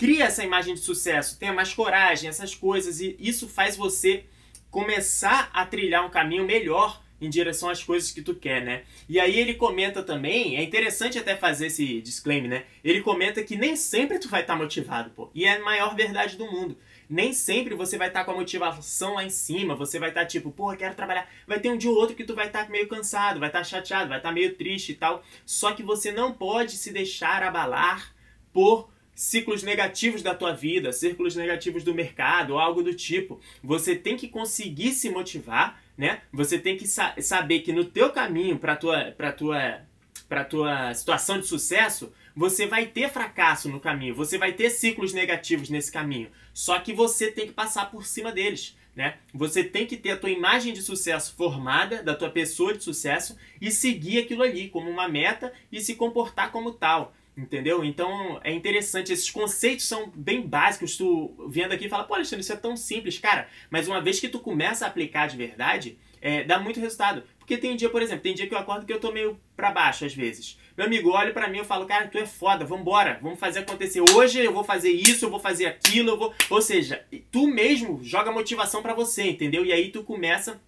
cria 0.02 0.26
essa 0.26 0.44
imagem 0.44 0.74
de 0.74 0.80
sucesso, 0.80 1.38
tenha 1.38 1.54
mais 1.54 1.76
coragem, 1.76 2.28
essas 2.28 2.56
coisas, 2.56 3.00
e 3.00 3.16
isso 3.20 3.48
faz 3.48 3.78
você 3.78 4.24
começar 4.72 5.52
a 5.54 5.64
trilhar 5.64 6.04
um 6.04 6.10
caminho 6.10 6.44
melhor 6.44 7.00
em 7.22 7.30
direção 7.30 7.70
às 7.70 7.84
coisas 7.84 8.10
que 8.10 8.24
tu 8.24 8.34
quer, 8.34 8.64
né? 8.64 8.82
E 9.08 9.20
aí 9.20 9.40
ele 9.40 9.54
comenta 9.54 10.02
também, 10.02 10.58
é 10.58 10.64
interessante 10.64 11.20
até 11.20 11.36
fazer 11.36 11.68
esse 11.68 12.02
disclaimer, 12.02 12.50
né? 12.50 12.64
Ele 12.84 13.02
comenta 13.02 13.44
que 13.44 13.56
nem 13.56 13.76
sempre 13.76 14.18
tu 14.18 14.28
vai 14.28 14.42
estar 14.42 14.54
tá 14.54 14.60
motivado, 14.60 15.12
pô. 15.12 15.30
E 15.36 15.46
é 15.46 15.58
a 15.58 15.64
maior 15.64 15.96
verdade 15.96 16.36
do 16.36 16.52
mundo. 16.52 16.76
Nem 17.08 17.32
sempre 17.32 17.76
você 17.76 17.96
vai 17.96 18.08
estar 18.08 18.22
tá 18.22 18.26
com 18.26 18.32
a 18.32 18.38
motivação 18.38 19.14
lá 19.14 19.24
em 19.24 19.30
cima, 19.30 19.76
você 19.76 20.00
vai 20.00 20.10
estar 20.10 20.22
tá, 20.22 20.26
tipo, 20.26 20.50
pô, 20.50 20.76
quero 20.76 20.96
trabalhar. 20.96 21.30
Vai 21.46 21.60
ter 21.60 21.70
um 21.70 21.78
dia 21.78 21.92
ou 21.92 21.96
outro 21.96 22.16
que 22.16 22.24
tu 22.24 22.34
vai 22.34 22.48
estar 22.48 22.64
tá 22.66 22.72
meio 22.72 22.88
cansado, 22.88 23.40
vai 23.40 23.50
estar 23.50 23.60
tá 23.60 23.66
chateado, 23.66 24.10
vai 24.10 24.18
estar 24.18 24.30
tá 24.30 24.34
meio 24.34 24.56
triste 24.56 24.94
e 24.94 24.96
tal. 24.96 25.24
Só 25.46 25.74
que 25.74 25.84
você 25.84 26.12
não 26.12 26.34
pode 26.34 26.72
se 26.72 26.92
deixar 26.92 27.44
abalar 27.44 28.16
por 28.52 28.90
ciclos 29.22 29.62
negativos 29.62 30.24
da 30.24 30.34
tua 30.34 30.54
vida, 30.54 30.92
círculos 30.92 31.36
negativos 31.36 31.84
do 31.84 31.94
mercado, 31.94 32.58
algo 32.58 32.82
do 32.82 32.94
tipo. 32.94 33.40
Você 33.64 33.96
tem 33.96 34.18
que 34.18 34.28
conseguir 34.28 34.94
se 34.94 35.10
motivar 35.10 35.80
né? 36.02 36.22
Você 36.34 36.58
tem 36.58 36.76
que 36.76 36.88
sa 36.88 37.14
saber 37.22 37.60
que 37.60 37.72
no 37.72 37.86
teu 37.86 38.10
caminho 38.10 38.58
para 38.58 38.76
tua 38.76 39.12
para 39.12 39.32
tua 39.32 39.82
para 40.28 40.44
tua 40.44 40.94
situação 40.96 41.40
de 41.40 41.46
sucesso, 41.46 42.12
você 42.36 42.66
vai 42.66 42.88
ter 42.88 43.10
fracasso 43.10 43.70
no 43.70 43.80
caminho, 43.80 44.16
você 44.16 44.38
vai 44.38 44.54
ter 44.54 44.72
ciclos 44.72 45.14
negativos 45.14 45.70
nesse 45.70 45.92
caminho. 45.92 46.32
Só 46.54 46.80
que 46.80 46.92
você 46.92 47.30
tem 47.30 47.46
que 47.46 47.54
passar 47.54 47.92
por 47.92 48.06
cima 48.06 48.32
deles, 48.32 48.76
né? 48.96 49.18
Você 49.32 49.64
tem 49.64 49.86
que 49.86 49.96
ter 49.96 50.12
a 50.12 50.18
tua 50.18 50.32
imagem 50.32 50.74
de 50.74 50.82
sucesso 50.82 51.36
formada, 51.36 52.02
da 52.02 52.16
tua 52.16 52.32
pessoa 52.32 52.74
de 52.74 52.84
sucesso 52.84 53.38
e 53.62 53.70
seguir 53.70 54.20
aquilo 54.20 54.42
ali 54.42 54.70
como 54.70 54.90
uma 54.90 55.08
meta 55.08 55.54
e 55.72 55.80
se 55.82 55.94
comportar 55.94 56.52
como 56.52 56.72
tal. 56.72 57.14
Entendeu? 57.36 57.84
Então 57.84 58.40
é 58.44 58.52
interessante, 58.52 59.14
esses 59.14 59.32
conceitos 59.32 59.88
são 59.88 60.12
bem 60.14 60.42
básicos. 60.42 60.98
Tu 60.98 61.48
vendo 61.50 61.72
aqui 61.72 61.88
fala, 61.88 62.04
pô, 62.04 62.16
Alexandre, 62.16 62.42
isso 62.42 62.54
é 62.54 62.58
tão 62.58 62.76
simples, 62.76 63.18
cara. 63.18 63.48
Mas 63.70 63.88
uma 63.88 64.02
vez 64.02 64.20
que 64.20 64.28
tu 64.28 64.40
começa 64.40 64.86
a 64.86 64.90
aplicar 64.90 65.28
de 65.28 65.38
verdade, 65.38 65.98
é, 66.22 66.44
dá 66.44 66.60
muito 66.60 66.80
resultado. 66.80 67.24
Porque 67.40 67.58
tem 67.58 67.76
dia, 67.76 67.90
por 67.90 68.02
exemplo, 68.02 68.22
tem 68.22 68.34
dia 68.34 68.48
que 68.48 68.54
eu 68.54 68.60
acordo 68.60 68.86
que 68.86 68.94
eu 68.94 69.00
tô 69.00 69.12
meio 69.12 69.40
pra 69.56 69.72
baixo 69.72 70.06
às 70.06 70.14
vezes. 70.14 70.58
Meu 70.78 70.86
amigo 70.86 71.12
olha 71.12 71.34
para 71.34 71.50
mim 71.50 71.60
e 71.60 71.64
fala, 71.64 71.86
cara, 71.86 72.08
tu 72.08 72.18
é 72.18 72.26
foda, 72.26 72.66
vambora, 72.66 73.20
vamos 73.22 73.40
fazer 73.40 73.60
acontecer. 73.60 74.02
Hoje 74.02 74.40
eu 74.40 74.54
vou 74.54 74.64
fazer 74.64 74.92
isso, 74.92 75.26
eu 75.26 75.30
vou 75.30 75.40
fazer 75.40 75.66
aquilo, 75.66 76.12
eu 76.12 76.18
vou. 76.18 76.34
Ou 76.50 76.62
seja, 76.62 77.06
tu 77.32 77.48
mesmo 77.48 78.02
joga 78.04 78.32
motivação 78.32 78.82
para 78.82 78.94
você, 78.94 79.24
entendeu? 79.24 79.66
E 79.66 79.72
aí 79.72 79.90
tu 79.90 80.04
começa, 80.04 80.62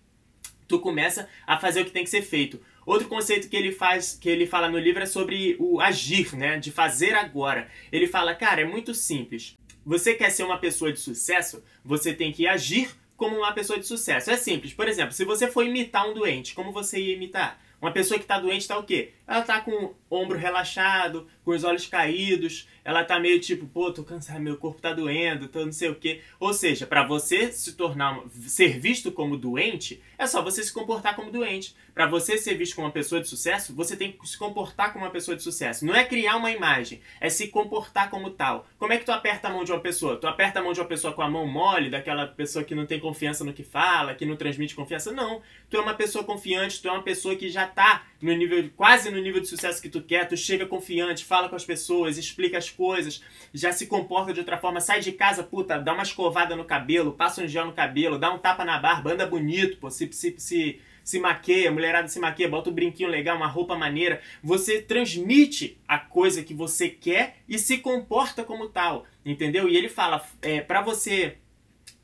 tu 0.68 0.80
começa 0.80 1.30
a 1.46 1.58
fazer 1.58 1.82
o 1.82 1.86
que 1.86 1.92
tem 1.92 2.04
que 2.04 2.10
ser 2.10 2.22
feito. 2.22 2.60
Outro 2.86 3.08
conceito 3.08 3.50
que 3.50 3.56
ele 3.56 3.72
faz, 3.72 4.18
que 4.20 4.30
ele 4.30 4.46
fala 4.46 4.70
no 4.70 4.78
livro 4.78 5.04
é 5.04 5.06
sobre 5.06 5.56
o 5.60 5.80
agir, 5.80 6.36
né? 6.36 6.58
De 6.58 6.72
fazer 6.72 7.14
agora. 7.14 7.70
Ele 7.92 8.08
fala, 8.08 8.36
cara, 8.36 8.62
é 8.62 8.66
muito 8.66 8.94
simples. 8.94 9.58
Você 9.86 10.14
quer 10.14 10.30
ser 10.30 10.44
uma 10.44 10.58
pessoa 10.58 10.92
de 10.92 11.00
sucesso, 11.00 11.64
você 11.84 12.14
tem 12.14 12.32
que 12.32 12.48
agir 12.48 12.90
como 13.18 13.38
uma 13.38 13.52
pessoa 13.54 13.80
de 13.80 13.86
sucesso. 13.86 14.32
É 14.32 14.38
simples. 14.38 14.74
Por 14.74 14.88
exemplo, 14.88 15.14
se 15.14 15.26
você 15.26 15.48
for 15.48 15.66
imitar 15.66 16.10
um 16.10 16.14
doente, 16.14 16.54
como 16.54 16.72
você 16.72 17.00
ia 17.00 17.16
imitar? 17.16 17.60
Uma 17.82 17.92
pessoa 17.92 18.18
que 18.18 18.24
está 18.24 18.40
doente 18.40 18.62
está 18.62 18.78
o 18.78 18.84
quê? 18.84 19.12
Ela 19.28 19.42
está 19.42 19.60
com 19.60 19.94
ombro 20.14 20.38
relaxado, 20.38 21.28
com 21.44 21.52
os 21.52 21.64
olhos 21.64 21.88
caídos, 21.88 22.68
ela 22.84 23.04
tá 23.04 23.20
meio 23.20 23.40
tipo, 23.40 23.66
pô, 23.66 23.92
tô 23.92 24.04
cansado, 24.04 24.40
meu 24.42 24.58
corpo 24.58 24.82
tá 24.82 24.94
doendo, 24.94 25.48
tô 25.48 25.66
não 25.66 25.72
sei 25.72 25.90
o 25.90 25.96
quê. 25.96 26.22
Ou 26.40 26.54
seja, 26.54 26.86
para 26.86 27.06
você 27.06 27.52
se 27.52 27.74
tornar, 27.74 28.22
ser 28.42 28.80
visto 28.80 29.12
como 29.12 29.38
doente, 29.38 30.02
é 30.18 30.28
só 30.28 30.42
você 30.42 30.64
se 30.64 30.74
comportar 30.74 31.16
como 31.16 31.32
doente. 31.32 31.76
Para 31.94 32.08
você 32.08 32.38
ser 32.38 32.56
visto 32.56 32.76
como 32.76 32.88
uma 32.88 32.94
pessoa 32.94 33.22
de 33.22 33.28
sucesso, 33.28 33.74
você 33.74 33.96
tem 33.96 34.12
que 34.12 34.28
se 34.28 34.38
comportar 34.38 34.92
como 34.92 35.06
uma 35.06 35.12
pessoa 35.12 35.38
de 35.38 35.44
sucesso. 35.44 35.86
Não 35.86 35.96
é 35.96 36.04
criar 36.04 36.36
uma 36.36 36.52
imagem, 36.52 37.02
é 37.22 37.30
se 37.30 37.48
comportar 37.48 38.10
como 38.10 38.32
tal. 38.32 38.68
Como 38.78 38.92
é 38.92 38.98
que 38.98 39.06
tu 39.06 39.12
aperta 39.12 39.48
a 39.48 39.52
mão 39.52 39.64
de 39.64 39.72
uma 39.72 39.80
pessoa? 39.80 40.18
Tu 40.18 40.28
aperta 40.28 40.60
a 40.60 40.64
mão 40.64 40.74
de 40.74 40.80
uma 40.80 40.88
pessoa 40.88 41.14
com 41.14 41.22
a 41.22 41.30
mão 41.30 41.46
mole, 41.48 41.90
daquela 41.90 42.28
pessoa 42.28 42.66
que 42.66 42.76
não 42.76 42.86
tem 42.86 43.00
confiança 43.00 43.44
no 43.44 43.54
que 43.54 43.64
fala, 43.64 44.16
que 44.16 44.26
não 44.26 44.36
transmite 44.36 44.76
confiança? 44.76 45.12
Não. 45.12 45.42
Tu 45.70 45.78
é 45.78 45.80
uma 45.80 45.94
pessoa 45.94 46.24
confiante, 46.24 46.82
tu 46.82 46.88
é 46.88 46.92
uma 46.92 47.04
pessoa 47.04 47.36
que 47.36 47.50
já 47.50 47.68
tá 47.68 48.04
no 48.22 48.34
nível, 48.34 48.70
quase 48.76 49.12
no 49.12 49.22
nível 49.22 49.42
de 49.42 49.48
sucesso 49.48 49.82
que 49.82 49.90
tu 49.90 50.02
quer, 50.04 50.28
tu 50.28 50.38
chega 50.38 50.66
confiante, 50.66 51.26
fala 51.26 51.50
com 51.50 51.56
as 51.56 51.66
pessoas, 51.66 52.18
explica 52.18 52.58
as 52.58 52.70
coisas, 52.70 53.24
já 53.54 53.72
se 53.72 53.88
comporta 53.88 54.34
de 54.34 54.40
outra 54.40 54.58
forma, 54.58 54.80
sai 54.80 55.00
de 55.00 55.12
casa, 55.12 55.44
puta, 55.44 55.80
dá 55.80 55.94
uma 55.94 56.04
escovada 56.04 56.56
no 56.56 56.66
cabelo, 56.66 57.14
passa 57.14 57.44
um 57.44 57.48
gel 57.48 57.66
no 57.66 57.74
cabelo, 57.74 58.20
dá 58.20 58.32
um 58.32 58.38
tapa 58.38 58.64
na 58.64 58.78
barba, 58.78 59.14
anda 59.14 59.26
bonito, 59.26 59.78
pô, 59.78 59.90
se, 59.90 60.12
se, 60.12 60.36
se, 60.38 60.80
se 61.04 61.20
maqueia, 61.20 61.72
mulherada 61.72 62.08
se 62.08 62.20
maqueia, 62.20 62.50
bota 62.50 62.70
um 62.70 62.74
brinquinho 62.74 63.10
legal, 63.10 63.36
uma 63.38 63.48
roupa 63.48 63.76
maneira. 63.76 64.22
Você 64.44 64.82
transmite 64.82 65.78
a 65.88 65.98
coisa 65.98 66.44
que 66.44 66.54
você 66.54 66.90
quer 66.90 67.38
e 67.48 67.58
se 67.58 67.78
comporta 67.78 68.44
como 68.44 68.70
tal, 68.70 69.06
entendeu? 69.26 69.68
E 69.68 69.76
ele 69.76 69.90
fala, 69.90 70.26
é, 70.42 70.62
para 70.62 70.82
você 70.82 71.38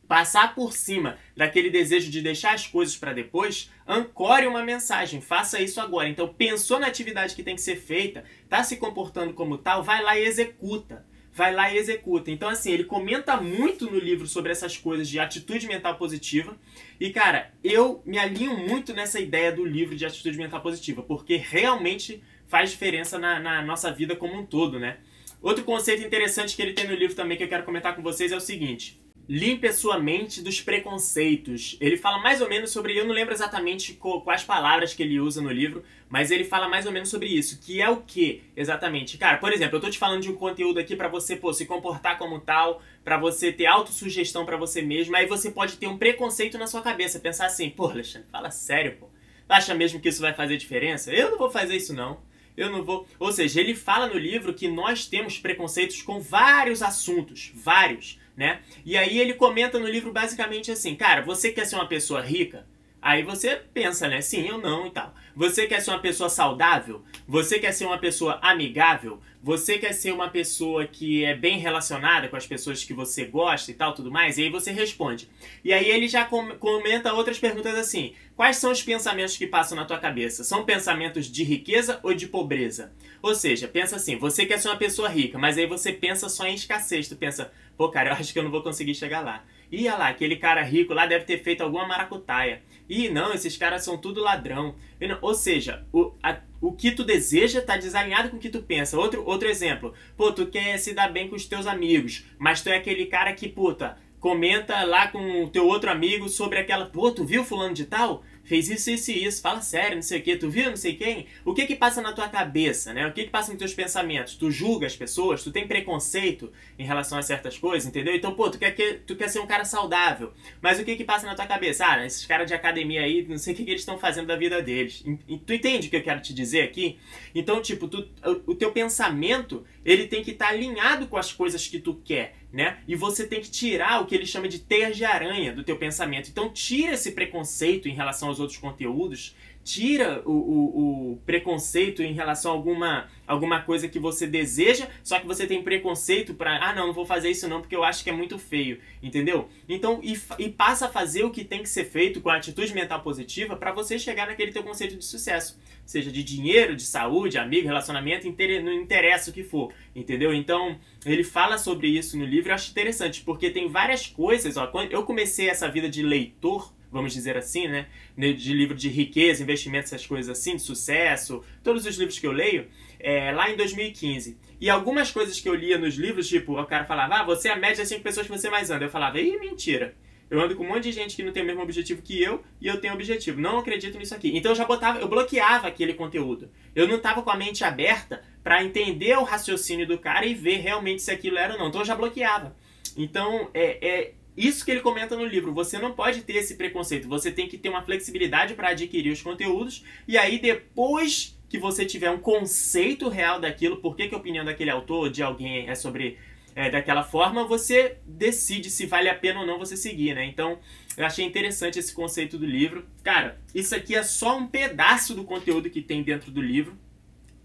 passar 0.09 0.55
por 0.55 0.73
cima 0.73 1.19
daquele 1.37 1.69
desejo 1.69 2.09
de 2.09 2.19
deixar 2.19 2.55
as 2.55 2.65
coisas 2.65 2.97
para 2.97 3.13
depois, 3.13 3.71
ancore 3.87 4.47
uma 4.47 4.63
mensagem, 4.63 5.21
faça 5.21 5.61
isso 5.61 5.79
agora. 5.79 6.09
Então, 6.09 6.27
pensou 6.27 6.79
na 6.79 6.87
atividade 6.87 7.35
que 7.35 7.43
tem 7.43 7.53
que 7.53 7.61
ser 7.61 7.75
feita, 7.75 8.23
tá 8.49 8.63
se 8.63 8.77
comportando 8.77 9.33
como 9.33 9.59
tal, 9.59 9.83
vai 9.83 10.01
lá 10.01 10.17
e 10.17 10.25
executa. 10.25 11.07
Vai 11.31 11.53
lá 11.53 11.71
e 11.71 11.77
executa. 11.77 12.31
Então, 12.31 12.49
assim, 12.49 12.71
ele 12.71 12.83
comenta 12.83 13.39
muito 13.39 13.89
no 13.89 13.99
livro 13.99 14.27
sobre 14.27 14.51
essas 14.51 14.77
coisas 14.77 15.07
de 15.07 15.19
atitude 15.19 15.67
mental 15.67 15.95
positiva. 15.95 16.57
E, 16.99 17.11
cara, 17.11 17.53
eu 17.63 18.01
me 18.03 18.17
alinho 18.17 18.57
muito 18.57 18.93
nessa 18.93 19.19
ideia 19.19 19.51
do 19.51 19.63
livro 19.63 19.95
de 19.95 20.07
atitude 20.07 20.37
mental 20.39 20.59
positiva, 20.59 21.03
porque 21.03 21.35
realmente 21.37 22.21
faz 22.47 22.71
diferença 22.71 23.19
na, 23.19 23.39
na 23.39 23.61
nossa 23.61 23.91
vida 23.91 24.15
como 24.15 24.33
um 24.33 24.45
todo, 24.45 24.79
né? 24.79 24.97
Outro 25.39 25.63
conceito 25.63 26.03
interessante 26.03 26.55
que 26.55 26.61
ele 26.63 26.73
tem 26.73 26.87
no 26.87 26.95
livro 26.95 27.15
também 27.15 27.37
que 27.37 27.43
eu 27.43 27.47
quero 27.47 27.63
comentar 27.63 27.95
com 27.95 28.01
vocês 28.01 28.31
é 28.31 28.35
o 28.35 28.41
seguinte: 28.41 28.99
Limpe 29.31 29.67
a 29.67 29.73
sua 29.73 29.99
mente 29.99 30.41
dos 30.41 30.59
preconceitos. 30.59 31.77
Ele 31.79 31.95
fala 31.95 32.17
mais 32.17 32.41
ou 32.41 32.49
menos 32.49 32.71
sobre, 32.71 32.97
eu 32.97 33.05
não 33.05 33.13
lembro 33.13 33.31
exatamente 33.31 33.93
quais 33.93 34.43
palavras 34.43 34.95
que 34.95 35.03
ele 35.03 35.19
usa 35.19 35.39
no 35.39 35.51
livro, 35.51 35.83
mas 36.09 36.31
ele 36.31 36.43
fala 36.43 36.67
mais 36.67 36.87
ou 36.87 36.91
menos 36.91 37.09
sobre 37.09 37.27
isso, 37.27 37.61
que 37.61 37.79
é 37.79 37.87
o 37.87 37.97
que 37.97 38.41
exatamente? 38.57 39.19
Cara, 39.19 39.37
por 39.37 39.53
exemplo, 39.53 39.77
eu 39.77 39.81
tô 39.81 39.87
te 39.87 39.99
falando 39.99 40.23
de 40.23 40.31
um 40.31 40.35
conteúdo 40.35 40.79
aqui 40.79 40.95
para 40.95 41.07
você, 41.07 41.35
pô, 41.35 41.53
se 41.53 41.67
comportar 41.67 42.17
como 42.17 42.39
tal, 42.39 42.81
para 43.03 43.19
você 43.19 43.51
ter 43.51 43.67
autossugestão 43.67 44.47
para 44.47 44.57
você 44.57 44.81
mesmo, 44.81 45.15
aí 45.15 45.27
você 45.27 45.51
pode 45.51 45.77
ter 45.77 45.85
um 45.85 45.99
preconceito 45.99 46.57
na 46.57 46.65
sua 46.65 46.81
cabeça, 46.81 47.19
pensar 47.19 47.45
assim, 47.45 47.69
pô, 47.69 47.85
Alexandre, 47.85 48.27
fala 48.31 48.49
sério, 48.49 48.97
pô. 48.99 49.09
Acha 49.47 49.75
mesmo 49.75 49.99
que 49.99 50.09
isso 50.09 50.21
vai 50.23 50.33
fazer 50.33 50.57
diferença? 50.57 51.13
Eu 51.13 51.29
não 51.29 51.37
vou 51.37 51.51
fazer 51.51 51.75
isso 51.75 51.93
não 51.93 52.17
eu 52.59 52.69
não 52.69 52.83
vou. 52.83 53.07
Ou 53.17 53.31
seja, 53.31 53.61
ele 53.61 53.73
fala 53.73 54.07
no 54.07 54.17
livro 54.17 54.53
que 54.53 54.67
nós 54.67 55.05
temos 55.05 55.39
preconceitos 55.39 56.01
com 56.01 56.19
vários 56.19 56.81
assuntos, 56.81 57.51
vários 57.55 58.19
né? 58.39 58.61
E 58.85 58.97
aí 58.97 59.19
ele 59.19 59.33
comenta 59.33 59.77
no 59.77 59.85
livro 59.85 60.13
basicamente 60.13 60.71
assim, 60.71 60.95
cara, 60.95 61.21
você 61.21 61.51
quer 61.51 61.65
ser 61.65 61.75
uma 61.75 61.85
pessoa 61.85 62.21
rica? 62.21 62.65
Aí 63.01 63.21
você 63.21 63.61
pensa, 63.73 64.07
né? 64.07 64.21
Sim 64.21 64.49
ou 64.51 64.57
não 64.57 64.87
e 64.87 64.91
tal. 64.91 65.13
Você 65.35 65.67
quer 65.67 65.81
ser 65.81 65.91
uma 65.91 65.99
pessoa 65.99 66.29
saudável? 66.29 67.03
Você 67.27 67.59
quer 67.59 67.73
ser 67.73 67.85
uma 67.85 67.97
pessoa 67.97 68.39
amigável? 68.41 69.21
Você 69.41 69.77
quer 69.77 69.93
ser 69.93 70.11
uma 70.11 70.29
pessoa 70.29 70.85
que 70.85 71.23
é 71.23 71.33
bem 71.33 71.59
relacionada 71.59 72.27
com 72.27 72.35
as 72.35 72.45
pessoas 72.45 72.83
que 72.83 72.93
você 72.93 73.23
gosta 73.23 73.71
e 73.71 73.73
tal, 73.73 73.93
tudo 73.93 74.11
mais? 74.11 74.37
E 74.37 74.43
aí 74.43 74.49
você 74.49 74.71
responde. 74.71 75.29
E 75.63 75.71
aí 75.71 75.89
ele 75.89 76.09
já 76.09 76.25
comenta 76.25 77.13
outras 77.13 77.39
perguntas 77.39 77.75
assim: 77.75 78.13
Quais 78.39 78.55
são 78.55 78.71
os 78.71 78.81
pensamentos 78.81 79.35
que 79.35 79.45
passam 79.45 79.77
na 79.77 79.83
tua 79.83 79.97
cabeça? 79.97 80.45
São 80.45 80.63
pensamentos 80.63 81.25
de 81.25 81.43
riqueza 81.43 81.99
ou 82.03 82.13
de 82.13 82.25
pobreza? 82.25 82.93
Ou 83.21 83.35
seja, 83.35 83.67
pensa 83.67 83.97
assim: 83.97 84.17
você 84.17 84.45
quer 84.45 84.59
ser 84.59 84.69
uma 84.69 84.77
pessoa 84.77 85.09
rica, 85.09 85.37
mas 85.37 85.57
aí 85.57 85.65
você 85.65 85.91
pensa 85.91 86.29
só 86.29 86.45
em 86.45 86.55
escassez. 86.55 87.09
Tu 87.09 87.17
pensa, 87.17 87.51
pô, 87.79 87.87
cara, 87.87 88.09
eu 88.09 88.13
acho 88.19 88.33
que 88.33 88.37
eu 88.37 88.43
não 88.43 88.51
vou 88.51 88.61
conseguir 88.61 88.93
chegar 88.93 89.21
lá. 89.21 89.45
E 89.71 89.87
olha 89.87 89.97
lá, 89.97 90.07
aquele 90.09 90.35
cara 90.35 90.61
rico 90.61 90.93
lá 90.93 91.05
deve 91.05 91.23
ter 91.23 91.41
feito 91.41 91.61
alguma 91.61 91.87
maracutaia. 91.87 92.61
E 92.89 93.07
não, 93.07 93.31
esses 93.31 93.55
caras 93.55 93.85
são 93.85 93.97
tudo 93.97 94.19
ladrão. 94.19 94.75
Ou 95.21 95.33
seja, 95.33 95.85
o, 95.93 96.11
a, 96.21 96.39
o 96.59 96.73
que 96.73 96.91
tu 96.91 97.05
deseja 97.05 97.61
tá 97.61 97.77
desalinhado 97.77 98.29
com 98.29 98.37
o 98.37 98.39
que 98.39 98.49
tu 98.49 98.61
pensa. 98.61 98.97
Outro, 98.97 99.23
outro 99.25 99.47
exemplo. 99.47 99.93
Pô, 100.17 100.31
tu 100.33 100.47
quer 100.47 100.77
se 100.77 100.93
dar 100.93 101.09
bem 101.09 101.29
com 101.29 101.35
os 101.35 101.45
teus 101.45 101.67
amigos, 101.67 102.25
mas 102.37 102.61
tu 102.61 102.69
é 102.69 102.75
aquele 102.75 103.05
cara 103.05 103.31
que, 103.31 103.47
puta, 103.47 103.95
comenta 104.19 104.83
lá 104.83 105.07
com 105.07 105.43
o 105.43 105.49
teu 105.49 105.65
outro 105.65 105.89
amigo 105.89 106.27
sobre 106.27 106.57
aquela. 106.57 106.87
Pô, 106.87 107.11
tu 107.11 107.23
viu 107.23 107.45
fulano 107.45 107.75
de 107.75 107.85
tal? 107.85 108.23
Fez 108.49 108.67
isso, 108.67 108.89
isso 108.89 109.11
e 109.11 109.25
isso, 109.25 109.43
fala 109.43 109.61
sério, 109.61 109.95
não 109.95 110.01
sei 110.01 110.19
o 110.19 110.23
que, 110.23 110.35
tu 110.35 110.49
viu 110.49 110.71
não 110.71 110.75
sei 110.75 110.95
quem? 110.95 111.27
O 111.45 111.53
que 111.53 111.67
que 111.67 111.75
passa 111.75 112.01
na 112.01 112.11
tua 112.11 112.27
cabeça, 112.27 112.91
né? 112.91 113.05
O 113.05 113.13
que 113.13 113.25
que 113.25 113.29
passa 113.29 113.51
nos 113.51 113.59
teus 113.59 113.75
pensamentos? 113.75 114.33
Tu 114.33 114.49
julga 114.49 114.87
as 114.87 114.95
pessoas? 114.95 115.43
Tu 115.43 115.51
tem 115.51 115.67
preconceito 115.67 116.51
em 116.77 116.83
relação 116.83 117.19
a 117.19 117.21
certas 117.21 117.59
coisas, 117.59 117.87
entendeu? 117.87 118.15
Então, 118.15 118.33
pô, 118.33 118.49
tu 118.49 118.57
quer, 118.57 118.71
que, 118.71 118.95
tu 119.05 119.15
quer 119.15 119.29
ser 119.29 119.39
um 119.39 119.45
cara 119.45 119.63
saudável, 119.63 120.33
mas 120.63 120.79
o 120.79 120.83
que 120.83 120.95
que 120.95 121.03
passa 121.03 121.27
na 121.27 121.35
tua 121.35 121.45
cabeça? 121.45 121.85
Ah, 121.85 122.03
esses 122.03 122.25
caras 122.25 122.47
de 122.47 122.55
academia 122.55 123.01
aí, 123.01 123.23
não 123.29 123.37
sei 123.37 123.53
o 123.53 123.55
que, 123.57 123.63
que 123.63 123.69
eles 123.69 123.81
estão 123.81 123.99
fazendo 123.99 124.25
da 124.25 124.35
vida 124.35 124.59
deles. 124.63 125.05
E, 125.27 125.37
tu 125.37 125.53
entende 125.53 125.85
o 125.85 125.89
que 125.91 125.97
eu 125.97 126.03
quero 126.03 126.19
te 126.19 126.33
dizer 126.33 126.61
aqui? 126.61 126.97
Então, 127.35 127.61
tipo, 127.61 127.87
tu, 127.87 128.09
o, 128.25 128.51
o 128.53 128.55
teu 128.55 128.71
pensamento, 128.71 129.63
ele 129.91 130.07
tem 130.07 130.23
que 130.23 130.31
estar 130.31 130.47
tá 130.47 130.51
alinhado 130.51 131.07
com 131.07 131.17
as 131.17 131.31
coisas 131.31 131.67
que 131.67 131.79
tu 131.79 131.95
quer 131.95 132.35
né? 132.51 132.79
E 132.87 132.95
você 132.95 133.27
tem 133.27 133.41
que 133.41 133.49
tirar 133.49 134.01
o 134.01 134.05
que 134.05 134.15
ele 134.15 134.25
chama 134.25 134.47
de 134.47 134.59
teias 134.59 134.97
de 134.97 135.05
aranha 135.05 135.53
do 135.53 135.63
teu 135.63 135.77
pensamento. 135.77 136.29
Então 136.29 136.49
tira 136.49 136.93
esse 136.93 137.11
preconceito 137.11 137.87
em 137.87 137.93
relação 137.93 138.29
aos 138.29 138.39
outros 138.39 138.57
conteúdos 138.57 139.35
tira 139.63 140.21
o, 140.25 140.31
o, 140.31 141.11
o, 141.11 141.17
preconceito 141.25 142.01
em 142.01 142.13
relação 142.13 142.51
a 142.51 142.55
alguma, 142.55 143.07
alguma 143.27 143.61
coisa 143.61 143.87
que 143.87 143.99
você 143.99 144.25
deseja, 144.25 144.87
só 145.03 145.19
que 145.19 145.27
você 145.27 145.45
tem 145.45 145.61
preconceito 145.61 146.33
para, 146.33 146.57
ah, 146.57 146.73
não, 146.73 146.87
não 146.87 146.93
vou 146.93 147.05
fazer 147.05 147.29
isso 147.29 147.47
não 147.47 147.61
porque 147.61 147.75
eu 147.75 147.83
acho 147.83 148.03
que 148.03 148.09
é 148.09 148.13
muito 148.13 148.39
feio, 148.39 148.79
entendeu? 149.01 149.47
Então, 149.67 149.99
e, 150.01 150.19
e 150.39 150.49
passa 150.49 150.87
a 150.87 150.89
fazer 150.89 151.23
o 151.23 151.29
que 151.29 151.43
tem 151.43 151.61
que 151.61 151.69
ser 151.69 151.85
feito 151.85 152.21
com 152.21 152.29
a 152.29 152.37
atitude 152.37 152.73
mental 152.73 153.01
positiva 153.01 153.55
para 153.55 153.71
você 153.71 153.99
chegar 153.99 154.27
naquele 154.27 154.51
teu 154.51 154.63
conceito 154.63 154.95
de 154.95 155.05
sucesso, 155.05 155.59
seja 155.85 156.11
de 156.11 156.23
dinheiro, 156.23 156.75
de 156.75 156.83
saúde, 156.83 157.37
amigo, 157.37 157.67
relacionamento, 157.67 158.27
não 158.63 158.73
interessa 158.73 159.29
o 159.29 159.33
que 159.33 159.43
for, 159.43 159.71
entendeu? 159.95 160.33
Então, 160.33 160.79
ele 161.05 161.23
fala 161.23 161.57
sobre 161.57 161.87
isso 161.87 162.17
no 162.17 162.25
livro, 162.25 162.49
eu 162.49 162.55
acho 162.55 162.71
interessante, 162.71 163.21
porque 163.21 163.51
tem 163.51 163.67
várias 163.67 164.07
coisas, 164.07 164.57
ó, 164.57 164.71
eu 164.89 165.03
comecei 165.03 165.49
essa 165.49 165.69
vida 165.69 165.89
de 165.89 166.01
leitor, 166.01 166.73
vamos 166.91 167.13
dizer 167.13 167.37
assim, 167.37 167.67
né? 167.67 167.87
De 168.17 168.53
livro 168.53 168.75
de 168.75 168.89
riqueza, 168.89 169.43
investimentos, 169.43 169.91
essas 169.91 170.05
coisas 170.05 170.29
assim, 170.29 170.55
de 170.55 170.61
sucesso, 170.61 171.43
todos 171.63 171.85
os 171.85 171.97
livros 171.97 172.19
que 172.19 172.27
eu 172.27 172.31
leio, 172.31 172.67
é, 172.99 173.31
lá 173.31 173.49
em 173.49 173.55
2015. 173.55 174.37
E 174.59 174.69
algumas 174.69 175.11
coisas 175.11 175.39
que 175.39 175.47
eu 175.47 175.55
lia 175.55 175.77
nos 175.77 175.95
livros, 175.95 176.27
tipo, 176.27 176.59
o 176.59 176.65
cara 176.65 176.85
falava, 176.85 177.15
ah, 177.15 177.23
você 177.23 177.47
é 177.47 177.53
a 177.53 177.55
média 177.55 177.77
das 177.77 177.87
cinco 177.87 178.01
pessoas 178.01 178.27
que 178.27 178.31
você 178.31 178.49
mais 178.49 178.69
anda. 178.69 178.85
Eu 178.85 178.89
falava, 178.89 179.19
ih, 179.19 179.37
mentira. 179.39 179.95
Eu 180.29 180.39
ando 180.39 180.55
com 180.55 180.63
um 180.63 180.67
monte 180.67 180.83
de 180.83 180.91
gente 180.91 181.15
que 181.15 181.23
não 181.23 181.31
tem 181.31 181.41
o 181.41 181.45
mesmo 181.45 181.61
objetivo 181.61 182.03
que 182.03 182.21
eu 182.21 182.43
e 182.61 182.67
eu 182.67 182.79
tenho 182.79 182.93
objetivo. 182.93 183.41
Não 183.41 183.57
acredito 183.57 183.97
nisso 183.97 184.13
aqui. 184.13 184.35
Então 184.37 184.51
eu 184.51 184.55
já 184.55 184.63
botava, 184.63 184.99
eu 184.99 185.07
bloqueava 185.07 185.67
aquele 185.67 185.93
conteúdo. 185.93 186.51
Eu 186.75 186.87
não 186.87 186.97
estava 186.97 187.23
com 187.23 187.31
a 187.31 187.35
mente 187.35 187.63
aberta 187.63 188.21
para 188.43 188.63
entender 188.63 189.17
o 189.17 189.23
raciocínio 189.23 189.87
do 189.87 189.97
cara 189.97 190.25
e 190.27 190.35
ver 190.35 190.57
realmente 190.57 191.01
se 191.01 191.09
aquilo 191.09 191.37
era 191.37 191.53
ou 191.53 191.59
não. 191.59 191.69
Então 191.69 191.81
eu 191.81 191.85
já 191.85 191.95
bloqueava. 191.95 192.55
Então, 192.95 193.49
é, 193.53 193.87
é 193.87 194.13
isso 194.39 194.63
que 194.63 194.71
ele 194.71 194.79
comenta 194.79 195.17
no 195.17 195.25
livro. 195.25 195.53
Você 195.53 195.77
não 195.77 195.91
pode 195.91 196.21
ter 196.21 196.37
esse 196.37 196.55
preconceito. 196.55 197.09
Você 197.09 197.29
tem 197.29 197.49
que 197.49 197.57
ter 197.57 197.67
uma 197.67 197.81
flexibilidade 197.83 198.53
para 198.53 198.69
adquirir 198.69 199.11
os 199.11 199.21
conteúdos. 199.21 199.83
E 200.07 200.17
aí, 200.17 200.39
depois 200.39 201.37
que 201.49 201.59
você 201.59 201.85
tiver 201.85 202.09
um 202.09 202.19
conceito 202.19 203.09
real 203.09 203.41
daquilo, 203.41 203.77
por 203.77 203.97
que, 203.97 204.07
que 204.07 204.15
a 204.15 204.17
opinião 204.17 204.45
daquele 204.45 204.69
autor, 204.69 205.09
de 205.09 205.21
alguém, 205.21 205.67
é 205.67 205.75
sobre 205.75 206.17
é, 206.55 206.69
daquela 206.69 207.03
forma, 207.03 207.45
você 207.45 207.97
decide 208.05 208.69
se 208.69 208.85
vale 208.85 209.09
a 209.09 209.15
pena 209.15 209.41
ou 209.41 209.45
não 209.45 209.59
você 209.59 209.75
seguir, 209.75 210.13
né? 210.15 210.25
Então, 210.25 210.59
eu 210.95 211.05
achei 211.05 211.25
interessante 211.25 211.77
esse 211.77 211.93
conceito 211.93 212.37
do 212.37 212.45
livro. 212.45 212.87
Cara, 213.03 213.39
isso 213.53 213.75
aqui 213.75 213.95
é 213.95 214.03
só 214.03 214.37
um 214.37 214.47
pedaço 214.47 215.13
do 215.13 215.23
conteúdo 215.25 215.69
que 215.69 215.81
tem 215.81 216.01
dentro 216.01 216.31
do 216.31 216.41
livro. 216.41 216.77